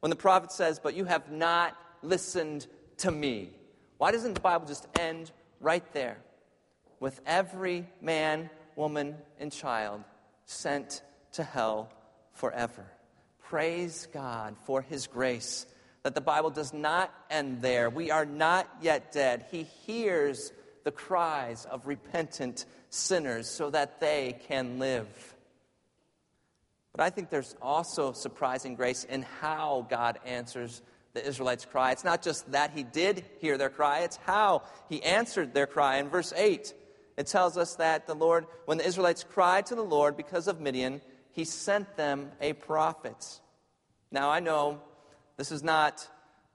When 0.00 0.10
the 0.10 0.16
prophet 0.16 0.52
says, 0.52 0.78
But 0.78 0.94
you 0.94 1.06
have 1.06 1.32
not 1.32 1.74
listened 2.02 2.66
to 2.98 3.10
me. 3.10 3.48
Why 3.96 4.12
doesn't 4.12 4.34
the 4.34 4.40
Bible 4.40 4.66
just 4.66 4.86
end 5.00 5.32
right 5.62 5.94
there? 5.94 6.18
With 7.00 7.22
every 7.24 7.88
man, 8.02 8.50
woman, 8.76 9.16
and 9.40 9.50
child 9.50 10.04
sent 10.44 11.00
to 11.32 11.42
hell 11.42 11.90
forever. 12.34 12.84
Praise 13.44 14.06
God 14.12 14.56
for 14.66 14.82
His 14.82 15.06
grace 15.06 15.64
that 16.02 16.14
the 16.14 16.20
Bible 16.20 16.50
does 16.50 16.72
not 16.72 17.12
end 17.30 17.60
there. 17.60 17.90
We 17.90 18.10
are 18.10 18.24
not 18.24 18.68
yet 18.80 19.12
dead. 19.12 19.46
He 19.50 19.64
hears 19.64 20.52
the 20.84 20.92
cries 20.92 21.66
of 21.66 21.86
repentant 21.86 22.64
sinners 22.88 23.48
so 23.48 23.70
that 23.70 24.00
they 24.00 24.40
can 24.48 24.78
live. 24.78 25.34
But 26.92 27.02
I 27.04 27.10
think 27.10 27.30
there's 27.30 27.54
also 27.60 28.12
surprising 28.12 28.74
grace 28.74 29.04
in 29.04 29.22
how 29.40 29.86
God 29.90 30.18
answers 30.24 30.82
the 31.14 31.26
Israelites' 31.26 31.64
cry. 31.64 31.92
It's 31.92 32.04
not 32.04 32.22
just 32.22 32.50
that 32.52 32.70
He 32.70 32.82
did 32.82 33.24
hear 33.40 33.58
their 33.58 33.70
cry, 33.70 34.00
it's 34.00 34.16
how 34.16 34.62
He 34.88 35.02
answered 35.02 35.54
their 35.54 35.66
cry. 35.66 35.96
In 35.98 36.08
verse 36.08 36.32
8, 36.34 36.74
it 37.16 37.26
tells 37.26 37.56
us 37.56 37.76
that 37.76 38.06
the 38.06 38.14
Lord, 38.14 38.46
when 38.64 38.78
the 38.78 38.86
Israelites 38.86 39.24
cried 39.24 39.66
to 39.66 39.74
the 39.74 39.82
Lord 39.82 40.16
because 40.16 40.48
of 40.48 40.60
Midian, 40.60 41.00
He 41.32 41.44
sent 41.44 41.96
them 41.96 42.30
a 42.40 42.52
prophet. 42.52 43.40
Now, 44.10 44.30
I 44.30 44.40
know 44.40 44.80
this 45.38 45.52
is 45.52 45.62
not 45.62 46.06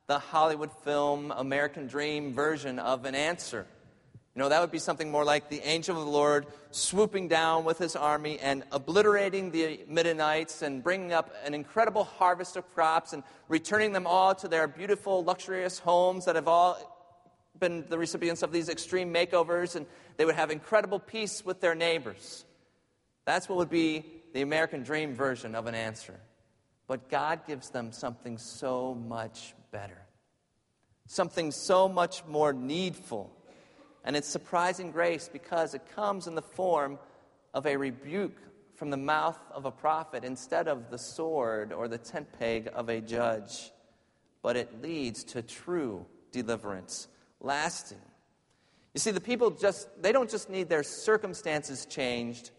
the 0.08 0.19
Hollywood 0.19 0.72
film 0.84 1.32
American 1.32 1.88
Dream 1.88 2.34
version 2.34 2.78
of 2.78 3.06
an 3.06 3.15
answer. 3.15 3.65
You 4.36 4.41
know, 4.41 4.50
that 4.50 4.60
would 4.60 4.72
be 4.72 4.80
something 4.80 5.10
more 5.10 5.24
like 5.24 5.50
the 5.50 5.62
angel 5.62 5.98
of 5.98 6.06
the 6.06 6.12
Lord 6.12 6.48
swooping 6.72 7.30
down 7.30 7.63
with 7.63 7.78
his 7.78 7.96
army 7.96 8.39
and 8.39 8.63
obliterating 8.74 9.52
the 9.52 9.80
Midianites 9.88 10.63
and 10.63 10.84
bringing 10.84 11.13
up 11.13 11.34
an 11.46 11.54
incredible 11.54 12.04
harvest 12.04 12.58
of 12.58 12.67
crops 12.74 13.13
and 13.13 13.24
returning 13.48 13.93
them 13.93 14.06
all 14.06 14.36
to 14.36 14.50
their 14.50 14.67
beautiful, 14.67 15.24
luxurious 15.24 15.80
homes 15.80 16.26
that 16.26 16.36
have 16.36 16.50
all 16.50 16.78
been 17.60 17.86
the 17.88 17.98
recipients 17.98 18.43
of 18.43 18.52
these 18.52 18.67
extreme 18.67 19.13
makeovers, 19.13 19.78
and 19.78 19.86
they 20.17 20.26
would 20.26 20.36
have 20.36 20.52
incredible 20.52 21.00
peace 21.00 21.46
with 21.46 21.62
their 21.62 21.76
neighbors. 21.76 22.43
That's 23.24 23.48
what 23.48 23.60
would 23.60 23.69
be 23.69 24.04
the 24.34 24.41
American 24.41 24.84
dream 24.84 25.15
version 25.15 25.56
of 25.56 25.67
an 25.67 25.76
answer. 25.76 26.19
But 26.88 27.10
God 27.10 27.48
gives 27.48 27.69
them 27.69 27.91
something 27.91 28.38
so 28.38 28.93
much 28.93 29.54
better, 29.72 30.02
something 31.08 31.52
so 31.52 31.88
much 31.88 32.26
more 32.26 32.54
needful 32.54 33.32
and 34.04 34.15
it's 34.15 34.28
surprising 34.28 34.91
grace 34.91 35.30
because 35.32 35.74
it 35.74 35.82
comes 35.96 36.28
in 36.28 36.36
the 36.36 36.41
form 36.41 37.00
of 37.54 37.65
a 37.65 37.78
rebuke 37.78 38.38
from 38.76 38.89
the 38.89 38.98
mouth 38.98 39.39
of 39.52 39.65
a 39.65 39.72
prophet 39.72 40.26
instead 40.26 40.67
of 40.67 40.89
the 40.89 40.98
sword 40.98 41.72
or 41.72 41.88
the 41.88 41.98
tent 41.98 42.28
peg 42.38 42.69
of 42.74 42.89
a 42.89 43.00
judge. 43.00 43.72
But 44.41 44.58
it 44.58 44.82
leads 44.82 45.24
to 45.26 45.41
true 45.41 46.06
deliverance, 46.32 47.08
lasting. 47.39 48.02
You 48.93 49.00
see, 49.00 49.12
the 49.12 49.22
people 49.22 49.52
just, 49.52 49.88
they 50.02 50.12
don't 50.12 50.30
just 50.30 50.50
need 50.50 50.67
their 50.67 50.84
circumstances 50.84 51.86
changed, 51.86 52.52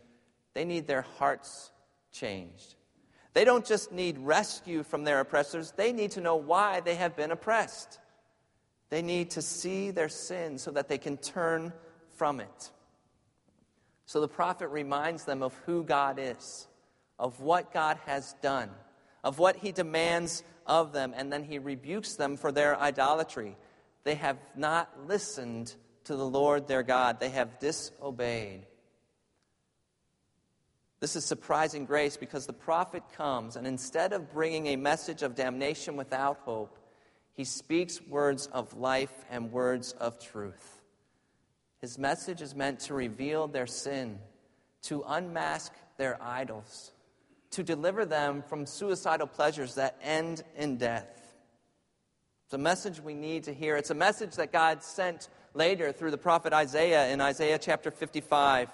they 0.55 0.65
need 0.65 0.87
their 0.87 1.03
hearts 1.03 1.71
changed. 2.11 2.75
They 3.35 3.45
don't 3.45 3.67
just 3.67 3.93
need 3.93 4.17
rescue 4.19 4.85
from 4.85 5.05
their 5.05 5.21
oppressors, 5.21 5.73
they 5.77 5.93
need 5.93 6.13
to 6.13 6.21
know 6.21 6.37
why 6.37 6.81
they 6.81 6.95
have 6.95 7.17
been 7.17 7.33
oppressed. 7.33 7.99
They 8.91 9.03
need 9.03 9.31
to 9.31 9.43
see 9.43 9.91
their 9.91 10.09
sin 10.09 10.57
so 10.59 10.71
that 10.71 10.89
they 10.89 10.99
can 10.99 11.17
turn 11.17 11.73
from 12.17 12.39
it. 12.39 12.71
So 14.07 14.21
the 14.21 14.29
prophet 14.29 14.69
reminds 14.69 15.25
them 15.25 15.43
of 15.43 15.55
who 15.67 15.83
God 15.83 16.19
is, 16.21 16.69
of 17.19 17.41
what 17.41 17.73
God 17.73 17.99
has 18.07 18.35
done, 18.41 18.71
of 19.25 19.39
what 19.39 19.57
he 19.57 19.73
demands 19.73 20.45
of 20.67 20.93
them, 20.93 21.13
and 21.17 21.33
then 21.33 21.43
he 21.43 21.59
rebukes 21.59 22.15
them 22.15 22.37
for 22.37 22.53
their 22.53 22.79
idolatry. 22.79 23.57
They 24.05 24.15
have 24.15 24.39
not 24.55 25.09
listened 25.09 25.75
to 26.05 26.15
the 26.15 26.27
Lord 26.27 26.69
their 26.69 26.83
God, 26.83 27.19
they 27.19 27.31
have 27.31 27.59
disobeyed. 27.59 28.67
This 31.05 31.17
is 31.17 31.27
surprising 31.27 31.85
grace 31.85 32.17
because 32.17 32.47
the 32.47 32.55
prophet 32.55 33.03
comes, 33.15 33.57
and 33.57 33.67
instead 33.67 34.15
of 34.15 34.33
bringing 34.33 34.69
a 34.69 34.77
message 34.77 35.23
of 35.23 35.35
damnation 35.35 35.97
without 35.97 36.39
hope, 36.47 36.79
he 37.35 37.45
speaks 37.45 38.01
words 38.01 38.47
of 38.47 38.73
life 38.73 39.13
and 39.31 39.53
words 39.53 39.93
of 40.01 40.19
truth. 40.19 40.81
His 41.83 41.99
message 41.99 42.41
is 42.41 42.55
meant 42.55 42.81
to 42.81 42.95
reveal 42.95 43.49
their 43.49 43.67
sin, 43.67 44.19
to 44.85 45.05
unmask 45.07 45.75
their 45.99 46.17
idols, 46.23 46.93
to 47.51 47.63
deliver 47.63 48.07
them 48.07 48.43
from 48.43 48.65
suicidal 48.65 49.27
pleasures 49.27 49.75
that 49.75 49.99
end 50.03 50.43
in 50.57 50.79
death. 50.79 51.35
It's 52.47 52.55
a 52.55 52.57
message 52.57 52.99
we 52.99 53.13
need 53.13 53.45
to 53.45 53.53
hear. 53.53 53.77
It's 53.77 53.91
a 53.91 53.95
message 53.95 54.37
that 54.37 54.53
God 54.53 54.83
sent 54.83 55.29
later 55.53 55.93
through 55.93 56.13
the 56.13 56.17
prophet 56.17 56.55
Isaiah 56.55 57.09
in 57.11 57.21
Isaiah 57.21 57.59
chapter 57.59 57.91
55, 57.91 58.71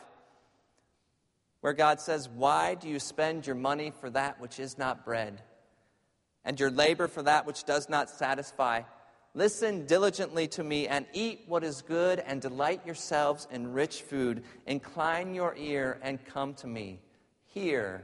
where 1.61 1.73
God 1.73 2.01
says, 2.01 2.29
Why 2.29 2.75
do 2.75 2.88
you 2.88 2.99
spend 2.99 3.46
your 3.46 3.57
money 3.57 3.92
for 4.01 4.11
that 4.11 4.40
which 4.40 4.59
is 4.59 4.79
not 4.79 5.05
bread? 5.05 5.42
and 6.44 6.59
your 6.59 6.70
labor 6.70 7.09
for 7.09 7.23
that 7.23 7.46
which 7.46 7.64
does 7.64 7.88
not 7.88 8.11
satisfy. 8.11 8.83
Listen 9.35 9.87
diligently 9.87 10.49
to 10.49 10.64
me 10.64 10.88
and 10.88 11.07
eat 11.12 11.42
what 11.46 11.62
is 11.62 11.83
good 11.83 12.18
and 12.20 12.40
delight 12.40 12.85
yourselves 12.85 13.46
in 13.51 13.73
rich 13.73 14.03
food. 14.03 14.42
Incline 14.66 15.35
your 15.35 15.55
ear 15.57 15.99
and 16.03 16.25
come 16.25 16.55
to 16.55 16.66
me. 16.66 17.01
Hear 17.46 18.03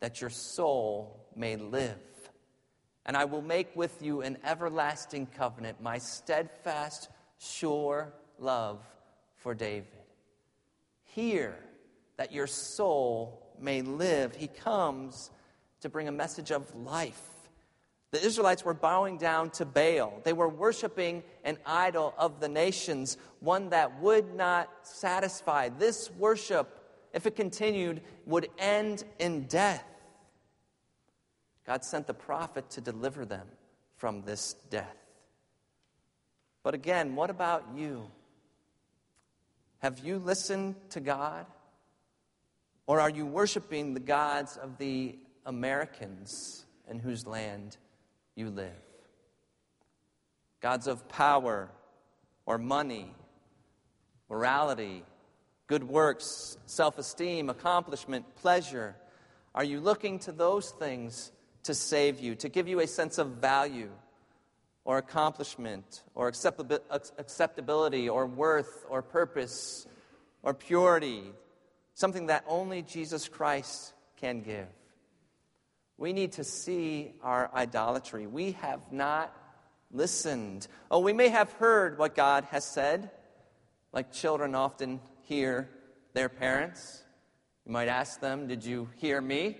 that 0.00 0.20
your 0.20 0.30
soul 0.30 1.28
may 1.36 1.56
live. 1.56 1.98
And 3.06 3.16
I 3.16 3.26
will 3.26 3.42
make 3.42 3.76
with 3.76 4.02
you 4.02 4.22
an 4.22 4.38
everlasting 4.42 5.26
covenant, 5.26 5.80
my 5.80 5.98
steadfast, 5.98 7.08
sure 7.38 8.12
love 8.38 8.80
for 9.36 9.54
David. 9.54 9.88
Hear 11.04 11.54
that 12.16 12.32
your 12.32 12.46
soul 12.46 13.54
may 13.60 13.82
live. 13.82 14.34
He 14.34 14.48
comes 14.48 15.30
to 15.80 15.88
bring 15.88 16.08
a 16.08 16.12
message 16.12 16.50
of 16.50 16.74
life 16.74 17.34
the 18.14 18.24
Israelites 18.24 18.64
were 18.64 18.74
bowing 18.74 19.18
down 19.18 19.50
to 19.50 19.64
Baal. 19.64 20.20
They 20.22 20.32
were 20.32 20.48
worshiping 20.48 21.24
an 21.42 21.58
idol 21.66 22.14
of 22.16 22.38
the 22.38 22.48
nations, 22.48 23.16
one 23.40 23.70
that 23.70 24.00
would 24.00 24.36
not 24.36 24.70
satisfy. 24.82 25.68
This 25.68 26.12
worship, 26.12 26.78
if 27.12 27.26
it 27.26 27.34
continued, 27.34 28.02
would 28.24 28.50
end 28.56 29.02
in 29.18 29.46
death. 29.48 29.84
God 31.66 31.84
sent 31.84 32.06
the 32.06 32.14
prophet 32.14 32.70
to 32.70 32.80
deliver 32.80 33.24
them 33.24 33.48
from 33.96 34.22
this 34.22 34.54
death. 34.70 34.96
But 36.62 36.74
again, 36.74 37.16
what 37.16 37.30
about 37.30 37.64
you? 37.74 38.12
Have 39.78 39.98
you 39.98 40.20
listened 40.20 40.76
to 40.90 41.00
God? 41.00 41.46
Or 42.86 43.00
are 43.00 43.10
you 43.10 43.26
worshiping 43.26 43.94
the 43.94 44.00
gods 44.00 44.56
of 44.56 44.78
the 44.78 45.16
Americans 45.46 46.64
in 46.88 46.98
whose 46.98 47.26
land 47.26 47.76
you 48.34 48.50
live. 48.50 48.72
Gods 50.60 50.86
of 50.86 51.08
power 51.08 51.70
or 52.46 52.58
money, 52.58 53.14
morality, 54.28 55.04
good 55.66 55.84
works, 55.84 56.56
self 56.66 56.98
esteem, 56.98 57.50
accomplishment, 57.50 58.34
pleasure. 58.36 58.96
Are 59.54 59.64
you 59.64 59.80
looking 59.80 60.18
to 60.20 60.32
those 60.32 60.70
things 60.70 61.30
to 61.64 61.74
save 61.74 62.20
you, 62.20 62.34
to 62.36 62.48
give 62.48 62.68
you 62.68 62.80
a 62.80 62.86
sense 62.86 63.18
of 63.18 63.28
value 63.28 63.90
or 64.84 64.98
accomplishment 64.98 66.02
or 66.14 66.28
acceptability 66.28 68.08
or 68.08 68.26
worth 68.26 68.84
or 68.90 69.00
purpose 69.00 69.86
or 70.42 70.52
purity 70.52 71.22
something 71.94 72.26
that 72.26 72.44
only 72.46 72.82
Jesus 72.82 73.28
Christ 73.28 73.94
can 74.16 74.42
give. 74.42 74.66
We 75.96 76.12
need 76.12 76.32
to 76.32 76.44
see 76.44 77.12
our 77.22 77.50
idolatry. 77.54 78.26
We 78.26 78.52
have 78.52 78.80
not 78.90 79.34
listened. 79.92 80.66
Oh, 80.90 80.98
we 80.98 81.12
may 81.12 81.28
have 81.28 81.52
heard 81.52 81.98
what 81.98 82.14
God 82.14 82.44
has 82.50 82.64
said, 82.64 83.10
like 83.92 84.12
children 84.12 84.54
often 84.54 85.00
hear 85.22 85.70
their 86.12 86.28
parents. 86.28 87.02
You 87.64 87.72
might 87.72 87.88
ask 87.88 88.20
them, 88.20 88.48
Did 88.48 88.64
you 88.64 88.88
hear 88.96 89.20
me? 89.20 89.56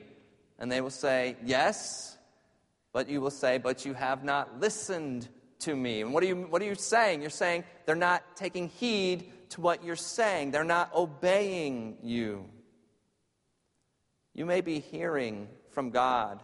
And 0.59 0.70
they 0.70 0.81
will 0.81 0.90
say, 0.90 1.37
Yes. 1.44 2.18
But 2.92 3.09
you 3.09 3.20
will 3.20 3.31
say, 3.31 3.59
But 3.59 3.85
you 3.85 3.94
have 3.94 4.25
not 4.25 4.61
listened 4.61 5.29
to 5.61 5.75
me. 5.75 6.01
And 6.01 6.12
what 6.12 6.23
are 6.23 6.27
you, 6.27 6.37
what 6.37 6.61
are 6.61 6.66
you 6.66 6.75
saying? 6.75 7.20
You're 7.20 7.31
saying 7.31 7.64
they're 7.87 7.94
not 7.94 8.37
taking 8.37 8.68
heed 8.68 9.33
to 9.55 9.61
what 9.61 9.85
you're 9.85 9.95
saying, 9.95 10.51
they're 10.51 10.64
not 10.64 10.93
obeying 10.95 11.97
you. 12.03 12.45
You 14.35 14.47
may 14.47 14.61
be 14.61 14.81
hearing 14.81 15.49
from 15.71 15.90
God 15.90 16.43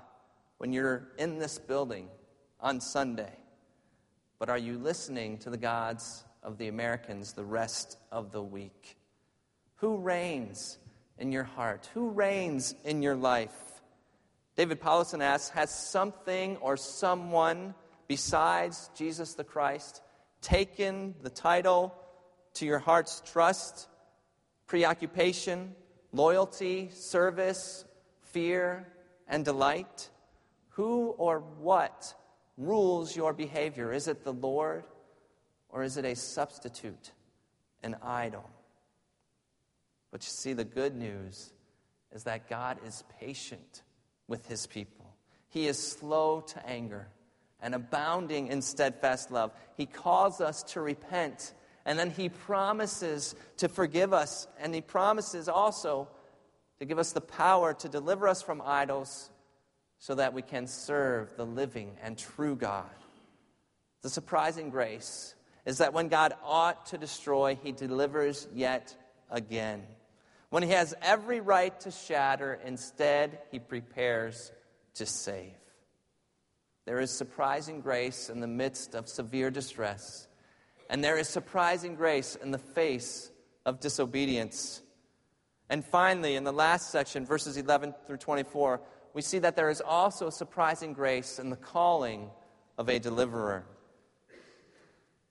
when 0.59 0.73
you're 0.73 1.09
in 1.19 1.41
this 1.41 1.59
building 1.59 2.09
on 2.61 2.81
Sunday, 2.81 3.33
but 4.39 4.49
are 4.49 4.59
you 4.59 4.79
listening 4.79 5.39
to 5.39 5.51
the 5.51 5.57
gods 5.57 6.25
of 6.45 6.57
the 6.57 6.69
Americans 6.69 7.33
the 7.33 7.45
rest 7.45 7.99
of 8.13 8.31
the 8.31 8.43
week? 8.43 8.97
Who 9.77 9.97
reigns 9.97 10.79
in 11.19 11.33
your 11.33 11.45
heart? 11.45 11.91
Who 11.95 12.11
reigns 12.11 12.77
in 12.85 13.03
your 13.03 13.17
life? 13.17 13.83
David 14.55 14.81
Powlison 14.81 15.21
asks 15.21 15.49
Has 15.51 15.75
something 15.91 16.59
or 16.59 16.77
someone 16.77 17.75
besides 18.07 18.89
Jesus 18.95 19.35
the 19.35 19.45
Christ 19.45 20.01
taken 20.43 21.17
the 21.23 21.31
title 21.31 21.95
to 22.55 22.67
your 22.67 22.79
heart's 22.79 23.23
trust, 23.25 23.89
preoccupation, 24.67 25.75
loyalty, 26.13 26.91
service, 26.93 27.85
fear, 28.23 28.87
and 29.29 29.45
delight? 29.45 30.11
Who 30.71 31.15
or 31.19 31.41
what 31.41 32.15
rules 32.57 33.17
your 33.17 33.33
behavior? 33.33 33.93
Is 33.93 34.09
it 34.09 34.25
the 34.25 34.33
Lord 34.33 34.85
or 35.69 35.83
is 35.83 35.97
it 35.97 36.05
a 36.05 36.17
substitute, 36.17 37.13
an 37.83 37.97
idol? 38.03 38.49
But 40.11 40.25
you 40.25 40.31
see, 40.31 40.53
the 40.53 40.65
good 40.65 40.97
news 40.97 41.53
is 42.13 42.25
that 42.25 42.49
God 42.49 42.79
is 42.87 43.05
patient 43.21 43.83
with 44.27 44.47
his 44.47 44.67
people. 44.67 45.15
He 45.49 45.67
is 45.67 45.79
slow 45.79 46.41
to 46.41 46.67
anger 46.69 47.09
and 47.63 47.75
abounding 47.75 48.49
in 48.49 48.63
steadfast 48.63 49.31
love. 49.31 49.53
He 49.77 49.87
calls 49.87 50.41
us 50.41 50.63
to 50.65 50.81
repent, 50.81 51.53
and 51.85 51.99
then 51.99 52.11
he 52.11 52.29
promises 52.29 53.35
to 53.59 53.69
forgive 53.69 54.13
us, 54.13 54.47
and 54.59 54.75
he 54.75 54.81
promises 54.81 55.49
also 55.49 56.09
to 56.79 56.85
give 56.85 56.99
us 56.99 57.13
the 57.13 57.21
power 57.21 57.75
to 57.75 57.89
deliver 57.89 58.29
us 58.29 58.43
from 58.43 58.63
idols 58.65 59.31
so 59.99 60.15
that 60.15 60.33
we 60.33 60.43
can 60.43 60.67
serve 60.67 61.37
the 61.37 61.45
living 61.45 61.97
and 62.03 62.17
true 62.17 62.57
God. 62.57 62.91
The 64.03 64.09
surprising 64.09 64.71
grace 64.71 65.35
is 65.67 65.79
that 65.79 65.93
when 65.93 66.09
God 66.09 66.33
ought 66.43 66.87
to 66.87 66.99
destroy, 66.99 67.59
he 67.63 67.73
delivers 67.73 68.49
yet 68.55 68.97
again. 69.31 69.83
When 70.49 70.63
he 70.63 70.71
has 70.71 70.95
every 71.03 71.41
right 71.41 71.79
to 71.81 71.91
shatter, 71.91 72.59
instead, 72.65 73.39
he 73.51 73.59
prepares 73.59 74.51
to 74.95 75.07
save. 75.07 75.53
There 76.87 76.99
is 76.99 77.17
surprising 77.17 77.83
grace 77.83 78.31
in 78.31 78.41
the 78.41 78.47
midst 78.47 78.95
of 78.95 79.09
severe 79.09 79.51
distress, 79.51 80.27
and 80.91 81.05
there 81.05 81.17
is 81.17 81.29
surprising 81.29 81.95
grace 81.95 82.35
in 82.35 82.51
the 82.51 82.59
face 82.59 83.31
of 83.65 83.79
disobedience. 83.79 84.83
And 85.71 85.85
finally, 85.85 86.35
in 86.35 86.43
the 86.43 86.53
last 86.53 86.91
section, 86.91 87.25
verses 87.25 87.57
11 87.57 87.95
through 88.09 88.17
24, 88.17 88.81
we 89.15 89.23
see 89.23 89.39
that 89.39 89.55
there 89.55 89.71
is 89.71 89.81
also 89.81 90.31
surprising 90.31 90.93
grace 90.93 91.39
in 91.39 91.49
the 91.49 91.57
calling 91.57 92.29
of 92.77 92.89
a 92.89 92.99
deliverer. 92.99 93.65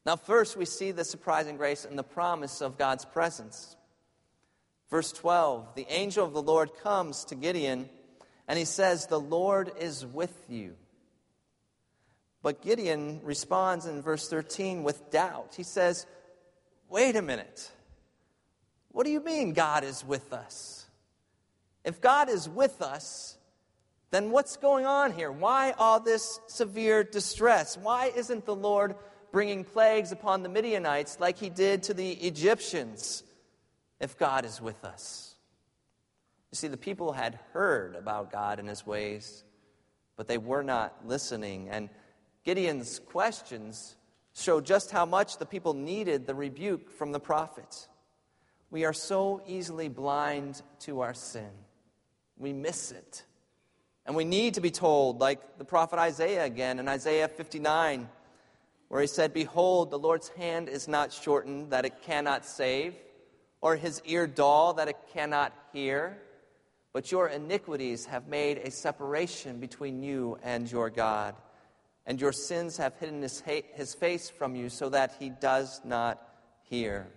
Now, 0.06 0.15
first, 0.15 0.56
we 0.56 0.63
see 0.63 0.91
the 0.91 1.04
surprising 1.04 1.58
grace 1.58 1.84
in 1.84 1.98
the 1.98 2.04
promise 2.04 2.62
of 2.62 2.78
God's 2.78 3.04
presence. 3.04 3.76
Verse 4.89 5.12
12 5.12 5.76
the 5.76 5.86
angel 5.89 6.26
of 6.26 6.32
the 6.32 6.41
Lord 6.41 6.72
comes 6.82 7.26
to 7.26 7.36
Gideon, 7.36 7.89
and 8.48 8.58
he 8.58 8.65
says, 8.65 9.08
The 9.08 9.19
Lord 9.19 9.74
is 9.78 10.06
with 10.06 10.45
you. 10.48 10.76
But 12.41 12.62
Gideon 12.62 13.21
responds 13.23 13.86
in 13.86 14.02
verse 14.02 14.30
13 14.30 14.84
with 14.84 15.12
doubt. 15.12 15.56
He 15.58 15.63
says, 15.63 16.06
Wait 16.89 17.15
a 17.15 17.21
minute. 17.21 17.71
What 18.91 19.06
do 19.06 19.12
you 19.12 19.19
mean 19.19 19.54
God 19.54 19.84
is 19.84 20.04
with 20.04 20.34
us? 20.34 20.86
If 21.86 22.02
God 22.02 22.30
is 22.30 22.49
with 22.49 22.82
us, 22.82 23.38
then 24.12 24.32
what's 24.32 24.58
going 24.58 24.86
on 24.86 25.12
here? 25.12 25.32
Why 25.32 25.71
all 25.78 25.99
this 25.99 26.39
severe 26.47 27.04
distress? 27.04 27.78
Why 27.78 28.12
isn't 28.15 28.45
the 28.45 28.56
Lord 28.56 28.95
bringing 29.32 29.63
plagues 29.63 30.12
upon 30.12 30.41
the 30.41 30.49
Midianites 30.49 31.19
like 31.19 31.38
he 31.38 31.49
did 31.49 31.84
to 31.84 31.93
the 31.93 32.12
Egyptians 32.12 33.23
if 33.99 34.17
God 34.17 34.45
is 34.45 34.60
with 34.60 34.84
us? 34.84 35.36
You 36.52 36.56
see, 36.56 36.67
the 36.67 36.78
people 36.78 37.12
had 37.12 37.39
heard 37.54 37.95
about 37.95 38.32
God 38.32 38.58
and 38.58 38.67
his 38.67 38.86
ways, 38.86 39.43
but 40.17 40.28
they 40.28 40.39
were 40.39 40.63
not 40.63 41.06
listening. 41.06 41.69
And 41.69 41.89
Gideon's 42.50 42.98
questions 42.98 43.96
show 44.34 44.60
just 44.60 44.90
how 44.90 45.06
much 45.06 45.38
the 45.38 45.46
people 45.46 45.76
needed 45.76 46.26
the 46.26 46.34
rebuke 46.34 46.90
from 46.90 47.12
the 47.12 47.20
prophet. 47.20 47.88
We 48.72 48.86
are 48.86 48.94
so 48.94 49.44
easily 49.46 49.88
blind 49.88 50.60
to 50.80 51.02
our 51.02 51.14
sin, 51.14 51.52
we 52.38 52.52
miss 52.52 52.92
it. 52.92 53.24
And 54.04 54.16
we 54.16 54.26
need 54.26 54.56
to 54.56 54.62
be 54.62 54.72
told, 54.72 55.20
like 55.20 55.60
the 55.60 55.64
prophet 55.64 56.00
Isaiah 56.00 56.44
again 56.44 56.80
in 56.80 56.88
Isaiah 56.88 57.28
59, 57.28 58.10
where 58.88 59.02
he 59.02 59.06
said, 59.06 59.32
Behold, 59.32 59.92
the 59.92 60.00
Lord's 60.00 60.30
hand 60.30 60.70
is 60.70 60.88
not 60.88 61.14
shortened 61.14 61.70
that 61.70 61.86
it 61.86 62.02
cannot 62.02 62.48
save, 62.48 62.96
or 63.62 63.76
his 63.76 64.02
ear 64.06 64.26
dull 64.26 64.74
that 64.74 64.88
it 64.88 64.98
cannot 65.14 65.54
hear. 65.72 66.18
But 66.94 67.12
your 67.12 67.28
iniquities 67.28 68.08
have 68.08 68.28
made 68.28 68.58
a 68.58 68.72
separation 68.72 69.60
between 69.60 70.02
you 70.02 70.40
and 70.42 70.72
your 70.72 70.90
God 70.90 71.36
and 72.10 72.19
your 72.19 72.32
sins 72.32 72.76
have 72.78 72.95
hidden 72.95 73.22
his, 73.22 73.43
his 73.76 73.93
face 73.93 74.32
from 74.32 74.56
you 74.56 74.67
so 74.67 74.89
that 74.89 75.15
he 75.19 75.30
does 75.30 75.80
not 75.86 76.19
hear. 76.63 77.08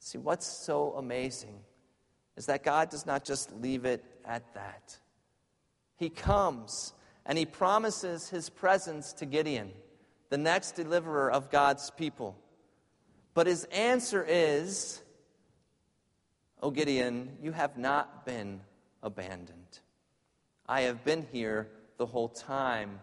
See, 0.00 0.18
what's 0.18 0.46
so 0.46 0.92
amazing 0.92 1.58
is 2.36 2.44
that 2.44 2.62
God 2.62 2.90
does 2.90 3.06
not 3.06 3.24
just 3.24 3.50
leave 3.56 3.86
it 3.86 4.04
at 4.26 4.52
that. 4.52 4.98
He 5.96 6.10
comes 6.10 6.92
and 7.24 7.38
he 7.38 7.46
promises 7.46 8.28
his 8.28 8.50
presence 8.50 9.14
to 9.14 9.24
Gideon, 9.24 9.72
the 10.28 10.36
next 10.36 10.72
deliverer 10.72 11.30
of 11.30 11.50
God's 11.50 11.90
people. 11.90 12.36
But 13.32 13.46
his 13.46 13.64
answer 13.64 14.26
is, 14.28 15.00
O 16.62 16.70
Gideon, 16.70 17.38
you 17.42 17.52
have 17.52 17.78
not 17.78 18.26
been 18.26 18.60
abandoned. 19.02 19.80
I 20.66 20.82
have 20.82 21.02
been 21.02 21.26
here 21.32 21.68
the 21.96 22.04
whole 22.04 22.28
time 22.28 23.00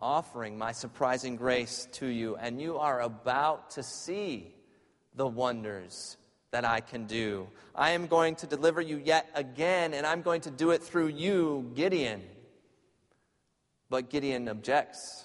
offering 0.00 0.58
my 0.58 0.72
surprising 0.72 1.36
grace 1.36 1.88
to 1.92 2.06
you, 2.06 2.36
and 2.36 2.60
you 2.60 2.78
are 2.78 3.00
about 3.00 3.70
to 3.72 3.82
see 3.82 4.54
the 5.14 5.26
wonders 5.26 6.16
that 6.50 6.64
I 6.64 6.80
can 6.80 7.06
do. 7.06 7.48
I 7.74 7.90
am 7.90 8.06
going 8.06 8.36
to 8.36 8.46
deliver 8.46 8.80
you 8.80 9.00
yet 9.04 9.28
again, 9.34 9.94
and 9.94 10.06
I'm 10.06 10.22
going 10.22 10.42
to 10.42 10.50
do 10.50 10.70
it 10.70 10.82
through 10.82 11.08
you, 11.08 11.70
Gideon. 11.74 12.22
But 13.90 14.10
Gideon 14.10 14.48
objects. 14.48 15.24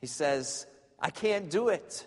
He 0.00 0.06
says, 0.06 0.66
I 1.00 1.10
can't 1.10 1.50
do 1.50 1.68
it. 1.68 2.06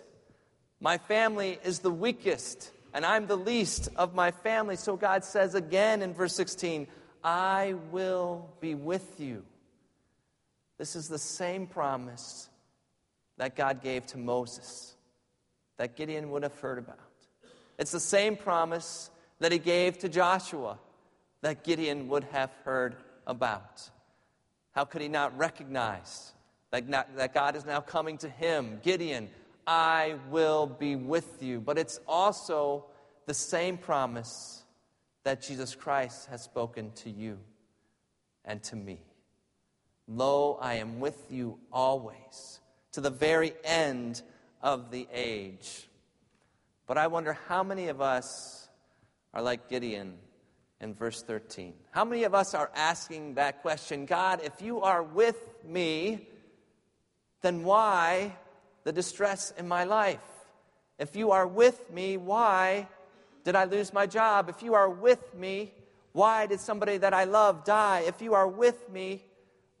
My 0.80 0.98
family 0.98 1.58
is 1.64 1.80
the 1.80 1.90
weakest, 1.90 2.70
and 2.94 3.04
I'm 3.04 3.26
the 3.26 3.36
least 3.36 3.88
of 3.96 4.14
my 4.14 4.30
family. 4.30 4.76
So 4.76 4.96
God 4.96 5.24
says 5.24 5.54
again 5.54 6.02
in 6.02 6.14
verse 6.14 6.34
16, 6.34 6.86
I 7.22 7.74
will 7.90 8.50
be 8.60 8.74
with 8.74 9.20
you. 9.20 9.44
This 10.78 10.96
is 10.96 11.08
the 11.08 11.18
same 11.18 11.66
promise 11.66 12.48
that 13.38 13.56
God 13.56 13.82
gave 13.82 14.06
to 14.08 14.18
Moses, 14.18 14.94
that 15.76 15.96
Gideon 15.96 16.30
would 16.30 16.42
have 16.42 16.58
heard 16.58 16.78
about. 16.78 16.98
It's 17.78 17.92
the 17.92 18.00
same 18.00 18.36
promise 18.36 19.10
that 19.40 19.52
he 19.52 19.58
gave 19.58 19.98
to 19.98 20.08
Joshua, 20.08 20.78
that 21.40 21.64
Gideon 21.64 22.08
would 22.08 22.24
have 22.24 22.50
heard 22.64 22.96
about. 23.26 23.90
How 24.72 24.84
could 24.84 25.02
he 25.02 25.08
not 25.08 25.36
recognize 25.36 26.32
that, 26.70 26.88
not, 26.88 27.16
that 27.16 27.34
God 27.34 27.56
is 27.56 27.64
now 27.64 27.80
coming 27.80 28.18
to 28.18 28.28
him? 28.28 28.80
Gideon, 28.82 29.28
I 29.66 30.16
will 30.30 30.66
be 30.66 30.96
with 30.96 31.42
you. 31.42 31.60
But 31.60 31.78
it's 31.78 32.00
also 32.06 32.86
the 33.26 33.34
same 33.34 33.76
promise 33.78 34.62
that 35.24 35.42
Jesus 35.42 35.74
Christ 35.74 36.28
has 36.30 36.42
spoken 36.42 36.90
to 36.96 37.10
you 37.10 37.38
and 38.44 38.62
to 38.64 38.76
me. 38.76 38.98
Lo, 40.14 40.58
I 40.60 40.74
am 40.74 41.00
with 41.00 41.26
you 41.30 41.58
always, 41.72 42.60
to 42.92 43.00
the 43.00 43.10
very 43.10 43.54
end 43.64 44.20
of 44.60 44.90
the 44.90 45.08
age. 45.12 45.88
But 46.86 46.98
I 46.98 47.06
wonder 47.06 47.38
how 47.48 47.62
many 47.62 47.88
of 47.88 48.00
us 48.00 48.68
are 49.32 49.40
like 49.40 49.70
Gideon 49.70 50.18
in 50.82 50.94
verse 50.94 51.22
13? 51.22 51.72
How 51.92 52.04
many 52.04 52.24
of 52.24 52.34
us 52.34 52.54
are 52.54 52.70
asking 52.74 53.34
that 53.34 53.62
question? 53.62 54.04
God, 54.04 54.40
if 54.44 54.60
you 54.60 54.82
are 54.82 55.02
with 55.02 55.38
me, 55.64 56.28
then 57.40 57.64
why 57.64 58.36
the 58.84 58.92
distress 58.92 59.52
in 59.56 59.66
my 59.66 59.84
life? 59.84 60.18
If 60.98 61.16
you 61.16 61.30
are 61.30 61.46
with 61.46 61.90
me, 61.90 62.18
why 62.18 62.86
did 63.44 63.56
I 63.56 63.64
lose 63.64 63.92
my 63.92 64.06
job? 64.06 64.48
If 64.50 64.62
you 64.62 64.74
are 64.74 64.90
with 64.90 65.34
me, 65.34 65.72
why 66.12 66.46
did 66.46 66.60
somebody 66.60 66.98
that 66.98 67.14
I 67.14 67.24
love 67.24 67.64
die? 67.64 68.04
If 68.06 68.20
you 68.20 68.34
are 68.34 68.46
with 68.46 68.90
me, 68.90 69.24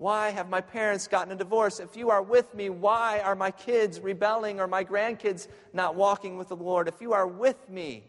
why 0.02 0.30
have 0.30 0.50
my 0.50 0.60
parents 0.60 1.06
gotten 1.06 1.32
a 1.32 1.36
divorce? 1.36 1.78
If 1.78 1.96
you 1.96 2.10
are 2.10 2.22
with 2.22 2.56
me, 2.56 2.70
why 2.70 3.20
are 3.20 3.36
my 3.36 3.52
kids 3.52 4.00
rebelling 4.00 4.58
or 4.58 4.66
my 4.66 4.82
grandkids 4.82 5.46
not 5.72 5.94
walking 5.94 6.36
with 6.36 6.48
the 6.48 6.56
Lord? 6.56 6.88
If 6.88 7.00
you 7.00 7.12
are 7.12 7.24
with 7.24 7.70
me, 7.70 8.02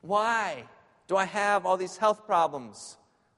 why 0.00 0.64
do 1.06 1.16
I 1.16 1.26
have 1.26 1.66
all 1.66 1.76
these 1.76 1.96
health 1.96 2.26
problems? 2.26 2.96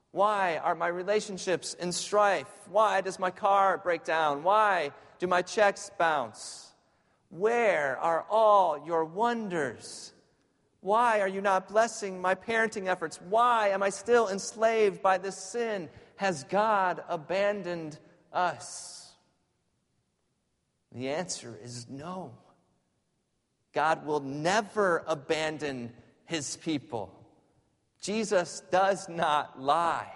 Why 0.09 0.57
are 0.57 0.73
my 0.73 0.87
relationships 0.87 1.75
in 1.75 1.91
strife? 1.91 2.49
Why 2.67 3.01
does 3.01 3.19
my 3.19 3.29
car 3.29 3.77
break 3.77 4.03
down? 4.03 4.41
Why 4.41 4.89
do 5.19 5.27
my 5.27 5.43
checks 5.43 5.91
bounce? 5.95 6.71
Where 7.29 7.99
are 7.99 8.25
all 8.27 8.83
your 8.87 9.05
wonders? 9.05 10.13
Why 10.81 11.21
are 11.21 11.27
you 11.27 11.41
not 11.41 11.67
blessing 11.67 12.19
my 12.19 12.33
parenting 12.33 12.87
efforts? 12.87 13.19
Why 13.29 13.69
am 13.69 13.83
I 13.83 13.89
still 13.89 14.29
enslaved 14.29 15.03
by 15.03 15.19
this 15.19 15.37
sin? 15.37 15.89
Has 16.15 16.43
God 16.45 17.03
abandoned 17.09 17.97
us? 18.31 19.11
The 20.91 21.09
answer 21.09 21.57
is 21.63 21.87
no. 21.89 22.31
God 23.73 24.05
will 24.05 24.19
never 24.19 25.03
abandon 25.07 25.91
his 26.25 26.55
people. 26.57 27.11
Jesus 27.99 28.61
does 28.71 29.09
not 29.09 29.59
lie. 29.59 30.11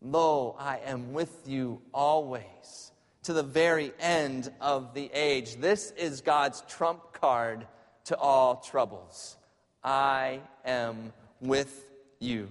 Lo, 0.00 0.56
I 0.58 0.78
am 0.86 1.12
with 1.12 1.42
you 1.46 1.82
always 1.92 2.92
to 3.24 3.32
the 3.32 3.42
very 3.42 3.92
end 4.00 4.50
of 4.60 4.94
the 4.94 5.10
age. 5.12 5.56
This 5.56 5.90
is 5.92 6.20
God's 6.20 6.62
trump 6.68 7.12
card 7.12 7.66
to 8.04 8.16
all 8.16 8.56
troubles. 8.56 9.36
I 9.84 10.40
am 10.64 11.12
with 11.40 11.86
you. 12.20 12.48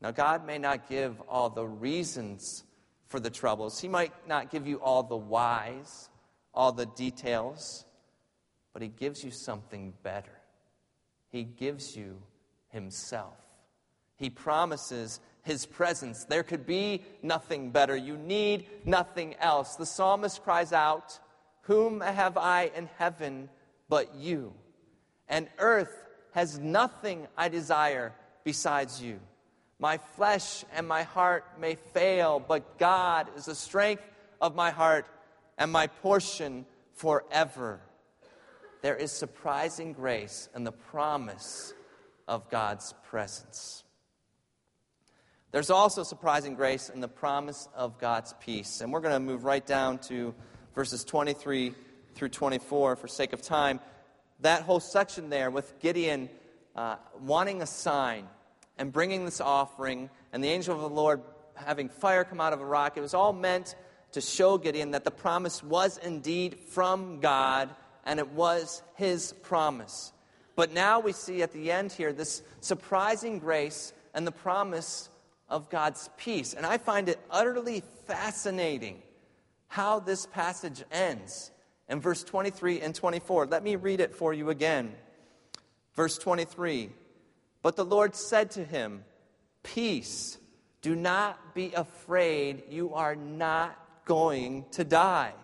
Now, 0.00 0.10
God 0.10 0.46
may 0.46 0.58
not 0.58 0.88
give 0.88 1.20
all 1.28 1.50
the 1.50 1.66
reasons 1.66 2.64
for 3.06 3.20
the 3.20 3.30
troubles, 3.30 3.80
He 3.80 3.88
might 3.88 4.12
not 4.28 4.50
give 4.50 4.66
you 4.66 4.80
all 4.80 5.02
the 5.02 5.16
whys, 5.16 6.08
all 6.54 6.72
the 6.72 6.86
details, 6.86 7.84
but 8.72 8.82
He 8.82 8.88
gives 8.88 9.24
you 9.24 9.30
something 9.30 9.92
better. 10.02 10.38
He 11.28 11.42
gives 11.42 11.96
you 11.96 12.22
Himself. 12.68 13.36
He 14.16 14.30
promises 14.30 15.20
his 15.42 15.66
presence. 15.66 16.24
There 16.24 16.42
could 16.42 16.66
be 16.66 17.02
nothing 17.22 17.70
better. 17.70 17.96
You 17.96 18.16
need 18.16 18.66
nothing 18.84 19.34
else. 19.36 19.76
The 19.76 19.86
psalmist 19.86 20.42
cries 20.42 20.72
out, 20.72 21.18
Whom 21.62 22.00
have 22.00 22.36
I 22.36 22.70
in 22.76 22.88
heaven 22.98 23.48
but 23.88 24.14
you? 24.14 24.52
And 25.28 25.48
earth 25.58 26.04
has 26.32 26.58
nothing 26.58 27.26
I 27.36 27.48
desire 27.48 28.12
besides 28.44 29.02
you. 29.02 29.20
My 29.80 29.96
flesh 29.96 30.62
and 30.74 30.86
my 30.86 31.04
heart 31.04 31.44
may 31.58 31.74
fail, 31.74 32.38
but 32.38 32.78
God 32.78 33.28
is 33.34 33.46
the 33.46 33.54
strength 33.54 34.02
of 34.38 34.54
my 34.54 34.70
heart 34.70 35.06
and 35.56 35.72
my 35.72 35.86
portion 35.86 36.66
forever. 36.92 37.80
There 38.82 38.94
is 38.94 39.10
surprising 39.10 39.94
grace 39.94 40.50
in 40.54 40.64
the 40.64 40.72
promise 40.72 41.72
of 42.28 42.50
God's 42.50 42.94
presence. 43.08 43.82
There's 45.50 45.70
also 45.70 46.02
surprising 46.02 46.56
grace 46.56 46.90
in 46.90 47.00
the 47.00 47.08
promise 47.08 47.66
of 47.74 47.98
God's 47.98 48.34
peace. 48.38 48.82
And 48.82 48.92
we're 48.92 49.00
going 49.00 49.14
to 49.14 49.20
move 49.20 49.44
right 49.44 49.64
down 49.64 49.98
to 50.00 50.34
verses 50.74 51.04
23 51.04 51.74
through 52.14 52.28
24 52.28 52.96
for 52.96 53.08
sake 53.08 53.32
of 53.32 53.40
time. 53.40 53.80
That 54.40 54.62
whole 54.62 54.80
section 54.80 55.30
there 55.30 55.50
with 55.50 55.78
Gideon 55.80 56.28
uh, 56.76 56.96
wanting 57.18 57.62
a 57.62 57.66
sign 57.66 58.28
and 58.80 58.92
bringing 58.92 59.26
this 59.26 59.42
offering, 59.42 60.08
and 60.32 60.42
the 60.42 60.48
angel 60.48 60.74
of 60.74 60.80
the 60.80 60.88
Lord 60.88 61.20
having 61.54 61.90
fire 61.90 62.24
come 62.24 62.40
out 62.40 62.54
of 62.54 62.62
a 62.62 62.64
rock, 62.64 62.96
it 62.96 63.02
was 63.02 63.12
all 63.12 63.34
meant 63.34 63.76
to 64.12 64.22
show 64.22 64.56
Gideon 64.56 64.92
that 64.92 65.04
the 65.04 65.10
promise 65.10 65.62
was 65.62 65.98
indeed 65.98 66.58
from 66.58 67.20
God 67.20 67.68
and 68.06 68.18
it 68.18 68.30
was 68.30 68.82
his 68.94 69.34
promise. 69.42 70.12
But 70.56 70.72
now 70.72 70.98
we 70.98 71.12
see 71.12 71.42
at 71.42 71.52
the 71.52 71.70
end 71.70 71.92
here 71.92 72.14
this 72.14 72.42
surprising 72.60 73.38
grace 73.38 73.92
and 74.14 74.26
the 74.26 74.32
promise 74.32 75.10
of 75.50 75.68
God's 75.68 76.08
peace. 76.16 76.54
And 76.54 76.64
I 76.64 76.78
find 76.78 77.10
it 77.10 77.20
utterly 77.30 77.82
fascinating 78.06 79.02
how 79.68 80.00
this 80.00 80.24
passage 80.24 80.82
ends 80.90 81.50
in 81.86 82.00
verse 82.00 82.24
23 82.24 82.80
and 82.80 82.94
24. 82.94 83.46
Let 83.46 83.62
me 83.62 83.76
read 83.76 84.00
it 84.00 84.14
for 84.14 84.32
you 84.32 84.48
again. 84.48 84.94
Verse 85.94 86.16
23 86.16 86.90
But 87.62 87.76
the 87.76 87.84
Lord 87.84 88.14
said 88.14 88.52
to 88.52 88.64
him, 88.64 89.04
Peace, 89.62 90.38
do 90.82 90.94
not 90.94 91.54
be 91.54 91.72
afraid, 91.72 92.64
you 92.70 92.94
are 92.94 93.14
not 93.14 93.78
going 94.06 94.64
to 94.72 94.84
die. 94.84 95.34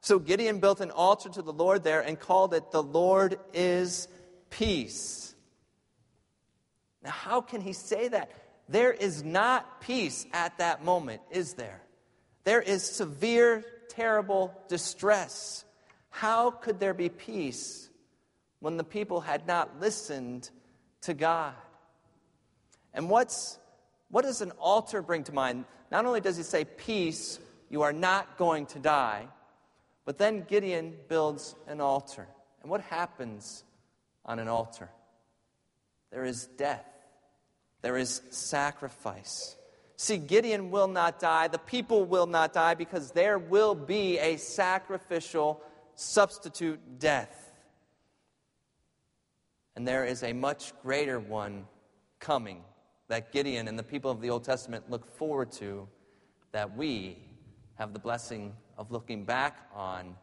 So 0.00 0.18
Gideon 0.18 0.58
built 0.58 0.80
an 0.80 0.90
altar 0.90 1.28
to 1.28 1.42
the 1.42 1.52
Lord 1.52 1.84
there 1.84 2.00
and 2.00 2.18
called 2.18 2.54
it, 2.54 2.72
The 2.72 2.82
Lord 2.82 3.38
is 3.54 4.08
Peace. 4.50 5.34
Now, 7.02 7.10
how 7.10 7.40
can 7.40 7.60
he 7.60 7.72
say 7.72 8.08
that? 8.08 8.30
There 8.68 8.92
is 8.92 9.22
not 9.22 9.80
peace 9.80 10.26
at 10.32 10.58
that 10.58 10.84
moment, 10.84 11.20
is 11.30 11.54
there? 11.54 11.82
There 12.44 12.60
is 12.60 12.82
severe, 12.82 13.64
terrible 13.88 14.54
distress. 14.68 15.64
How 16.10 16.50
could 16.50 16.78
there 16.78 16.94
be 16.94 17.08
peace 17.08 17.88
when 18.60 18.76
the 18.76 18.84
people 18.84 19.20
had 19.20 19.46
not 19.46 19.80
listened 19.80 20.50
to 21.02 21.14
God? 21.14 21.54
And 22.94 23.08
what's, 23.08 23.58
what 24.10 24.24
does 24.24 24.40
an 24.40 24.52
altar 24.52 25.02
bring 25.02 25.24
to 25.24 25.32
mind? 25.32 25.64
Not 25.90 26.06
only 26.06 26.20
does 26.20 26.36
he 26.36 26.42
say, 26.42 26.64
Peace, 26.64 27.38
you 27.70 27.82
are 27.82 27.92
not 27.92 28.36
going 28.36 28.66
to 28.66 28.78
die, 28.78 29.26
but 30.04 30.18
then 30.18 30.44
Gideon 30.48 30.94
builds 31.08 31.54
an 31.66 31.80
altar. 31.80 32.26
And 32.62 32.70
what 32.70 32.80
happens 32.80 33.64
on 34.24 34.38
an 34.38 34.48
altar? 34.48 34.88
There 36.10 36.24
is 36.24 36.46
death. 36.46 36.84
There 37.80 37.96
is 37.96 38.22
sacrifice. 38.30 39.56
See, 39.96 40.18
Gideon 40.18 40.70
will 40.70 40.88
not 40.88 41.18
die. 41.18 41.48
The 41.48 41.58
people 41.58 42.04
will 42.04 42.26
not 42.26 42.52
die 42.52 42.74
because 42.74 43.12
there 43.12 43.38
will 43.38 43.74
be 43.74 44.18
a 44.18 44.36
sacrificial 44.36 45.60
substitute 45.94 46.98
death. 46.98 47.41
And 49.76 49.86
there 49.86 50.04
is 50.04 50.22
a 50.22 50.32
much 50.32 50.72
greater 50.82 51.18
one 51.18 51.66
coming 52.18 52.62
that 53.08 53.32
Gideon 53.32 53.68
and 53.68 53.78
the 53.78 53.82
people 53.82 54.10
of 54.10 54.20
the 54.20 54.30
Old 54.30 54.44
Testament 54.44 54.90
look 54.90 55.06
forward 55.06 55.52
to, 55.52 55.88
that 56.52 56.76
we 56.76 57.18
have 57.74 57.92
the 57.92 57.98
blessing 57.98 58.54
of 58.78 58.90
looking 58.90 59.24
back 59.24 59.68
on. 59.74 60.14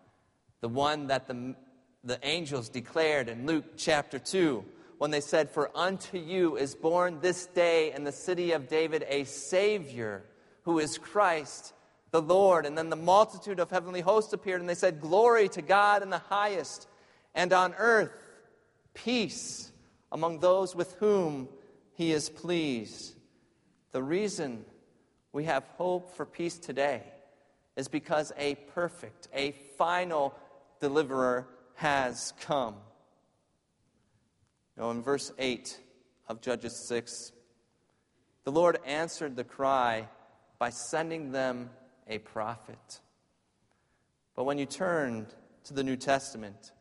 The 0.61 0.69
one 0.69 1.07
that 1.07 1.27
the, 1.27 1.55
the 2.03 2.19
angels 2.23 2.69
declared 2.69 3.29
in 3.29 3.45
Luke 3.45 3.77
chapter 3.77 4.19
2 4.19 4.63
when 4.97 5.11
they 5.11 5.21
said, 5.21 5.49
For 5.49 5.75
unto 5.75 6.17
you 6.17 6.57
is 6.57 6.75
born 6.75 7.19
this 7.21 7.47
day 7.47 7.93
in 7.93 8.03
the 8.03 8.11
city 8.11 8.51
of 8.51 8.67
David 8.67 9.05
a 9.07 9.23
Savior 9.23 10.23
who 10.63 10.79
is 10.79 10.97
Christ 10.97 11.73
the 12.11 12.21
Lord. 12.21 12.65
And 12.65 12.77
then 12.77 12.89
the 12.89 12.95
multitude 12.95 13.59
of 13.59 13.71
heavenly 13.71 14.01
hosts 14.01 14.33
appeared, 14.33 14.61
and 14.61 14.69
they 14.69 14.75
said, 14.75 15.01
Glory 15.01 15.49
to 15.49 15.61
God 15.61 16.03
in 16.03 16.09
the 16.09 16.19
highest, 16.19 16.87
and 17.33 17.53
on 17.53 17.73
earth 17.77 18.11
peace 18.93 19.71
among 20.11 20.39
those 20.39 20.75
with 20.75 20.93
whom 20.93 21.47
he 21.93 22.11
is 22.11 22.29
pleased. 22.29 23.15
The 23.91 24.03
reason 24.03 24.65
we 25.31 25.45
have 25.45 25.63
hope 25.77 26.15
for 26.15 26.25
peace 26.25 26.57
today 26.57 27.03
is 27.75 27.87
because 27.87 28.31
a 28.37 28.55
perfect, 28.55 29.27
a 29.33 29.51
final 29.77 30.35
deliverer 30.79 31.47
has 31.75 32.33
come 32.41 32.75
know, 34.79 34.91
in 34.91 35.01
verse 35.01 35.31
8 35.37 35.77
of 36.29 36.41
Judges 36.41 36.87
6, 36.87 37.33
the 38.45 38.51
Lord 38.51 38.79
answered 38.85 39.35
the 39.35 39.43
cry 39.43 40.07
by 40.57 40.69
sending 40.69 41.31
them 41.31 41.69
a 42.07 42.19
prophet. 42.19 43.01
But 44.35 44.45
when 44.45 44.57
you 44.57 44.65
turn 44.65 45.27
to 45.65 45.73
the 45.73 45.83
New 45.83 45.97
Testament, 45.97 46.71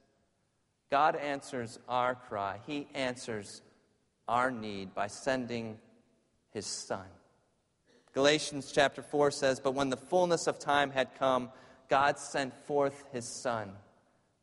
God 0.91 1.17
answers 1.17 1.79
our 1.89 2.15
cry. 2.15 2.59
He 2.67 2.89
answers 2.95 3.63
our 4.27 4.51
need 4.51 4.95
by 4.95 5.07
sending 5.07 5.79
his 6.53 6.67
Son. 6.67 7.07
Galatians 8.15 8.73
chapter 8.73 9.03
4 9.03 9.31
says, 9.31 9.61
But 9.61 9.75
when 9.75 9.91
the 9.91 9.97
fullness 9.97 10.47
of 10.47 10.59
time 10.59 10.91
had 10.91 11.15
come, 11.19 11.51
God 11.89 12.19
sent 12.19 12.55
forth 12.67 13.05
his 13.13 13.27
Son, 13.27 13.73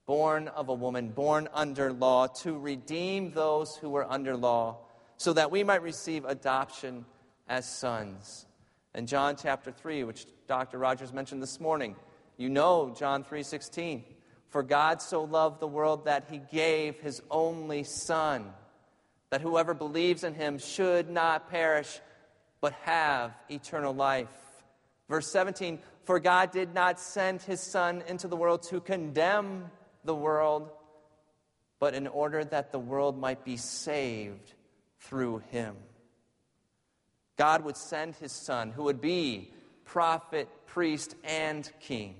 born 0.05 0.47
of 0.49 0.69
a 0.69 0.73
woman, 0.73 1.09
born 1.09 1.49
under 1.53 1.91
law, 1.91 2.27
to 2.27 2.57
redeem 2.57 3.31
those 3.31 3.75
who 3.75 3.89
were 3.89 4.09
under 4.09 4.37
law, 4.37 4.77
so 5.17 5.33
that 5.33 5.51
we 5.51 5.63
might 5.63 5.81
receive 5.81 6.25
adoption 6.25 7.05
as 7.47 7.67
sons. 7.67 8.45
In 8.93 9.07
John 9.07 9.35
chapter 9.35 9.71
3, 9.71 10.03
which 10.03 10.25
Dr. 10.47 10.77
Rogers 10.77 11.11
mentioned 11.11 11.41
this 11.41 11.59
morning, 11.59 11.95
you 12.37 12.49
know 12.49 12.93
John 12.97 13.23
3:16. 13.23 14.03
For 14.49 14.63
God 14.63 15.01
so 15.01 15.23
loved 15.23 15.59
the 15.59 15.67
world 15.67 16.05
that 16.05 16.27
he 16.29 16.39
gave 16.51 16.99
his 16.99 17.21
only 17.29 17.83
son, 17.83 18.53
that 19.29 19.41
whoever 19.41 19.73
believes 19.73 20.23
in 20.23 20.33
him 20.33 20.57
should 20.57 21.09
not 21.09 21.49
perish 21.49 21.99
but 22.61 22.73
have 22.83 23.31
eternal 23.49 23.93
life. 23.93 24.29
Verse 25.09 25.31
17, 25.31 25.79
for 26.03 26.19
God 26.19 26.51
did 26.51 26.73
not 26.73 26.99
send 26.99 27.41
his 27.41 27.59
son 27.59 28.03
into 28.07 28.27
the 28.27 28.35
world 28.35 28.63
to 28.69 28.79
condemn 28.79 29.69
the 30.03 30.15
world, 30.15 30.71
but 31.79 31.93
in 31.93 32.07
order 32.07 32.43
that 32.43 32.71
the 32.71 32.79
world 32.79 33.19
might 33.19 33.43
be 33.43 33.57
saved 33.57 34.53
through 34.99 35.39
him. 35.51 35.75
God 37.37 37.63
would 37.65 37.77
send 37.77 38.15
his 38.15 38.31
son, 38.31 38.71
who 38.71 38.83
would 38.83 39.01
be 39.01 39.51
prophet, 39.83 40.47
priest, 40.65 41.15
and 41.23 41.69
king, 41.79 42.15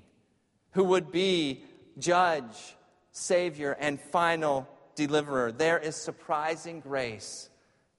who 0.71 0.83
would 0.83 1.11
be 1.11 1.63
judge, 1.97 2.75
savior, 3.11 3.75
and 3.79 3.99
final 3.99 4.67
deliverer. 4.95 5.51
There 5.51 5.77
is 5.77 5.95
surprising 5.95 6.79
grace 6.79 7.49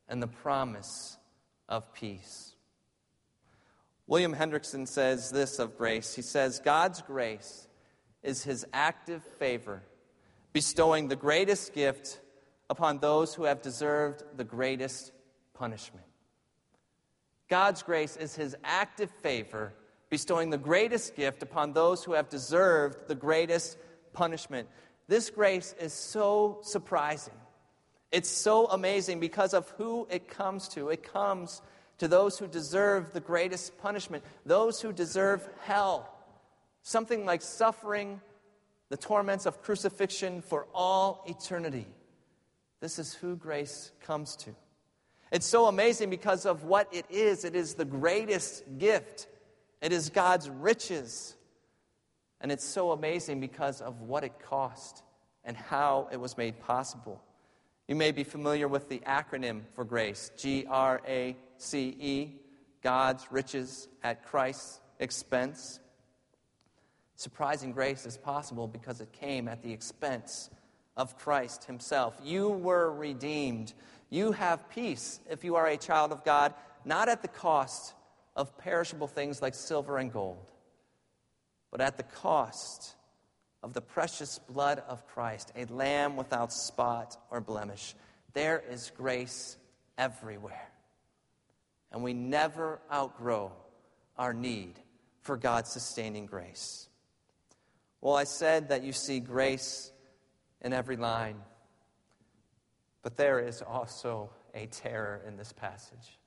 and 0.09 0.22
the 0.22 0.28
promise 0.28 1.16
of 1.68 1.92
peace. 1.94 2.55
William 4.07 4.34
Hendriksen 4.34 4.86
says 4.86 5.30
this 5.30 5.59
of 5.59 5.76
grace. 5.76 6.14
He 6.14 6.22
says, 6.22 6.61
God's 6.61 7.03
grace 7.03 7.66
is 8.22 8.44
his 8.44 8.64
active 8.72 9.22
favor, 9.38 9.82
bestowing 10.53 11.09
the 11.09 11.16
greatest 11.16 11.74
gift 11.74 12.20
upon 12.70 12.99
those 12.99 13.34
who 13.34 13.44
have 13.44 13.62
deserved 13.62 14.22
the 14.36 14.44
greatest 14.44 15.12
punishment. 15.55 16.07
God's 17.49 17.82
grace 17.82 18.16
is 18.16 18.34
his 18.34 18.57
active 18.64 19.11
favor, 19.22 19.72
bestowing 20.11 20.51
the 20.51 20.59
greatest 20.59 21.16
gift 21.16 21.42
upon 21.42 21.72
those 21.72 22.05
who 22.05 22.12
have 22.12 22.28
deserved 22.28 23.09
the 23.09 23.14
greatest 23.14 23.76
punishment. 24.17 24.69
This 25.09 25.31
grace 25.31 25.75
is 25.79 25.93
so 25.93 26.59
surprising. 26.62 27.35
It's 28.11 28.31
so 28.31 28.67
amazing 28.67 29.21
because 29.21 29.53
of 29.53 29.69
who 29.77 30.09
it 30.11 30.27
comes 30.27 30.69
to. 30.69 30.89
It 30.89 31.03
comes 31.03 31.61
to 31.99 32.09
those 32.09 32.39
who 32.39 32.47
deserve 32.47 33.12
the 33.12 33.21
greatest 33.21 33.79
punishment, 33.79 34.25
those 34.47 34.81
who 34.81 34.93
deserve 34.93 35.47
hell. 35.62 36.12
Something 36.83 37.27
like 37.27 37.43
suffering 37.43 38.21
the 38.89 38.97
torments 38.97 39.45
of 39.45 39.62
crucifixion 39.62 40.41
for 40.41 40.67
all 40.75 41.25
eternity. 41.27 41.87
This 42.81 42.99
is 42.99 43.12
who 43.14 43.37
grace 43.37 43.93
comes 44.01 44.35
to. 44.37 44.51
It's 45.31 45.47
so 45.47 45.67
amazing 45.67 46.09
because 46.09 46.47
of 46.47 46.64
what 46.64 46.89
it 46.93 47.05
is. 47.11 47.45
It 47.45 47.55
is 47.55 47.75
the 47.75 47.85
greatest 47.85 48.64
gift, 48.79 49.27
it 49.83 49.93
is 49.93 50.09
God's 50.09 50.49
riches. 50.49 51.36
And 52.41 52.53
it's 52.53 52.64
so 52.64 52.93
amazing 52.93 53.41
because 53.41 53.80
of 53.80 54.01
what 54.01 54.24
it 54.24 54.39
cost 54.39 55.03
and 55.45 55.57
how 55.57 56.09
it 56.12 56.18
was 56.18 56.37
made 56.37 56.61
possible. 56.61 57.22
You 57.89 57.95
may 57.95 58.12
be 58.12 58.24
familiar 58.24 58.68
with 58.68 58.89
the 58.89 58.99
acronym 59.07 59.62
for 59.74 59.84
grace 59.84 60.30
G 60.37 60.66
R 60.68 61.01
A 61.07 61.37
C 61.57 61.97
E, 62.01 62.41
God's 62.82 63.26
riches 63.30 63.89
at 64.03 64.24
Christ's 64.26 64.80
expense. 64.99 65.80
Surprising 67.14 67.72
grace 67.72 68.05
is 68.05 68.18
possible 68.18 68.68
because 68.68 69.01
it 69.01 69.12
came 69.12 69.49
at 69.49 69.62
the 69.62 69.72
expense 69.72 70.51
of 70.97 71.16
Christ 71.16 71.64
Himself. 71.64 72.18
You 72.22 72.51
were 72.51 72.93
redeemed. 72.93 73.72
You 74.11 74.32
have 74.32 74.68
peace 74.68 75.20
if 75.30 75.45
you 75.45 75.57
are 75.57 75.66
a 75.66 75.76
child 75.76 76.12
of 76.12 76.24
God, 76.24 76.55
not 76.84 77.09
at 77.09 77.22
the 77.22 77.28
cost 77.28 77.95
of 78.34 78.57
perishable 78.59 79.07
things 79.07 79.41
like 79.41 79.55
silver 79.55 79.99
and 79.99 80.12
gold, 80.12 80.53
but 81.77 81.85
at 81.85 81.99
the 81.99 82.05
cost 82.05 82.95
of 83.62 83.74
the 83.74 83.83
precious 83.83 84.39
blood 84.49 84.83
of 84.89 85.07
Christ, 85.09 85.53
a 85.55 85.66
lamb 85.66 86.16
without 86.16 86.51
spot 86.51 87.18
or 87.31 87.43
blemish. 87.43 87.95
There 88.33 88.64
is 88.70 88.91
grace 88.97 89.59
everywhere. 89.99 90.70
And 91.93 92.03
we 92.03 92.14
never 92.14 92.81
outgrow 92.91 93.53
our 94.16 94.33
need 94.33 94.72
for 95.20 95.37
God's 95.37 95.70
sustaining 95.70 96.24
grace. 96.24 96.89
Well, 98.01 98.16
I 98.16 98.24
said 98.24 98.70
that 98.70 98.83
you 98.83 98.95
see 98.95 99.20
grace 99.20 99.93
in 100.62 100.72
every 100.72 100.97
line. 100.97 101.37
But 103.03 103.18
there 103.18 103.39
is 103.39 103.61
also 103.61 104.31
a 104.55 104.64
terror 104.64 105.20
in 105.29 105.37
this 105.37 105.53
passage. 105.53 106.18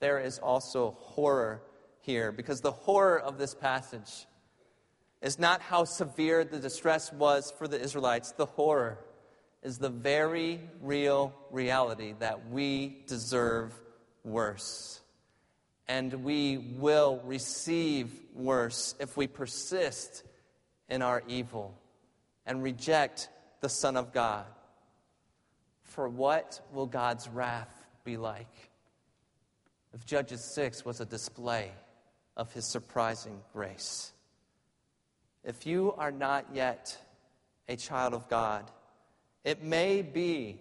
There 0.00 0.18
is 0.18 0.40
also 0.40 0.96
horror 0.98 1.62
here 2.00 2.32
because 2.32 2.58
the 2.62 2.72
horror 2.72 3.20
of 3.20 3.38
this 3.38 3.54
passage 3.54 4.26
is 5.22 5.38
not 5.38 5.60
how 5.60 5.84
severe 5.84 6.44
the 6.44 6.58
distress 6.58 7.12
was 7.12 7.52
for 7.58 7.66
the 7.66 7.80
Israelites. 7.80 8.32
The 8.32 8.46
horror 8.46 8.98
is 9.62 9.78
the 9.78 9.88
very 9.88 10.60
real 10.80 11.34
reality 11.50 12.14
that 12.20 12.48
we 12.50 13.02
deserve 13.06 13.72
worse. 14.24 15.00
And 15.88 16.24
we 16.24 16.58
will 16.58 17.20
receive 17.24 18.10
worse 18.34 18.94
if 19.00 19.16
we 19.16 19.26
persist 19.26 20.24
in 20.88 21.02
our 21.02 21.22
evil 21.28 21.74
and 22.44 22.62
reject 22.62 23.28
the 23.60 23.68
Son 23.68 23.96
of 23.96 24.12
God. 24.12 24.44
For 25.82 26.08
what 26.08 26.60
will 26.72 26.86
God's 26.86 27.28
wrath 27.28 27.86
be 28.04 28.16
like? 28.16 28.70
If 29.94 30.04
Judges 30.04 30.44
6 30.54 30.84
was 30.84 31.00
a 31.00 31.06
display 31.06 31.72
of 32.36 32.52
his 32.52 32.66
surprising 32.66 33.40
grace. 33.52 34.12
If 35.46 35.64
you 35.64 35.94
are 35.96 36.10
not 36.10 36.46
yet 36.52 36.98
a 37.68 37.76
child 37.76 38.14
of 38.14 38.28
God, 38.28 38.68
it 39.44 39.62
may 39.62 40.02
be 40.02 40.60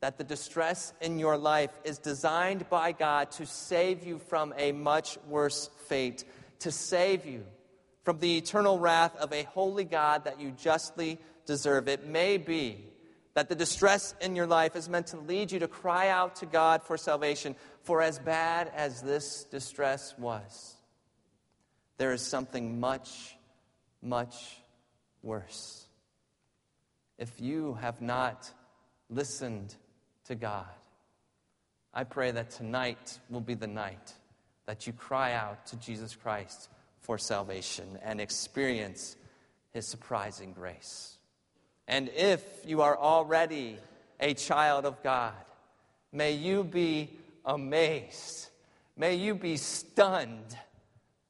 that 0.00 0.18
the 0.18 0.24
distress 0.24 0.92
in 1.00 1.20
your 1.20 1.38
life 1.38 1.70
is 1.84 1.98
designed 1.98 2.68
by 2.68 2.90
God 2.90 3.30
to 3.32 3.46
save 3.46 4.04
you 4.04 4.18
from 4.18 4.52
a 4.56 4.72
much 4.72 5.16
worse 5.28 5.70
fate, 5.86 6.24
to 6.58 6.72
save 6.72 7.24
you 7.24 7.44
from 8.02 8.18
the 8.18 8.36
eternal 8.36 8.80
wrath 8.80 9.16
of 9.16 9.32
a 9.32 9.44
holy 9.44 9.84
God 9.84 10.24
that 10.24 10.40
you 10.40 10.50
justly 10.50 11.18
deserve. 11.46 11.86
It 11.86 12.06
may 12.06 12.36
be 12.36 12.84
that 13.34 13.48
the 13.48 13.54
distress 13.54 14.14
in 14.20 14.34
your 14.34 14.46
life 14.46 14.74
is 14.74 14.88
meant 14.88 15.08
to 15.08 15.18
lead 15.18 15.52
you 15.52 15.60
to 15.60 15.68
cry 15.68 16.08
out 16.08 16.36
to 16.36 16.46
God 16.46 16.82
for 16.82 16.96
salvation. 16.96 17.54
For 17.84 18.02
as 18.02 18.18
bad 18.18 18.72
as 18.74 19.02
this 19.02 19.44
distress 19.44 20.14
was, 20.18 20.74
there 21.98 22.12
is 22.12 22.22
something 22.22 22.80
much, 22.80 23.35
much 24.02 24.58
worse. 25.22 25.86
If 27.18 27.40
you 27.40 27.74
have 27.74 28.00
not 28.00 28.50
listened 29.08 29.74
to 30.26 30.34
God, 30.34 30.66
I 31.94 32.04
pray 32.04 32.30
that 32.30 32.50
tonight 32.50 33.18
will 33.30 33.40
be 33.40 33.54
the 33.54 33.66
night 33.66 34.12
that 34.66 34.86
you 34.86 34.92
cry 34.92 35.32
out 35.32 35.66
to 35.66 35.76
Jesus 35.76 36.14
Christ 36.14 36.68
for 37.00 37.16
salvation 37.18 37.98
and 38.02 38.20
experience 38.20 39.16
his 39.72 39.86
surprising 39.86 40.52
grace. 40.52 41.16
And 41.88 42.08
if 42.10 42.42
you 42.66 42.82
are 42.82 42.96
already 42.96 43.78
a 44.20 44.34
child 44.34 44.84
of 44.84 45.02
God, 45.02 45.34
may 46.12 46.32
you 46.32 46.64
be 46.64 47.10
amazed. 47.44 48.48
May 48.96 49.14
you 49.14 49.34
be 49.34 49.56
stunned 49.56 50.56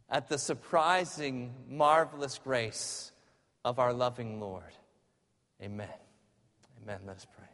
at 0.09 0.29
the 0.29 0.39
surprising, 0.39 1.55
marvelous 1.69 2.39
grace 2.39 3.13
of 3.65 3.79
our 3.79 3.93
loving 3.93 4.41
Lord. 4.41 4.63
Amen. 5.63 5.89
Amen. 6.83 7.01
Let 7.07 7.17
us 7.17 7.27
pray. 7.37 7.46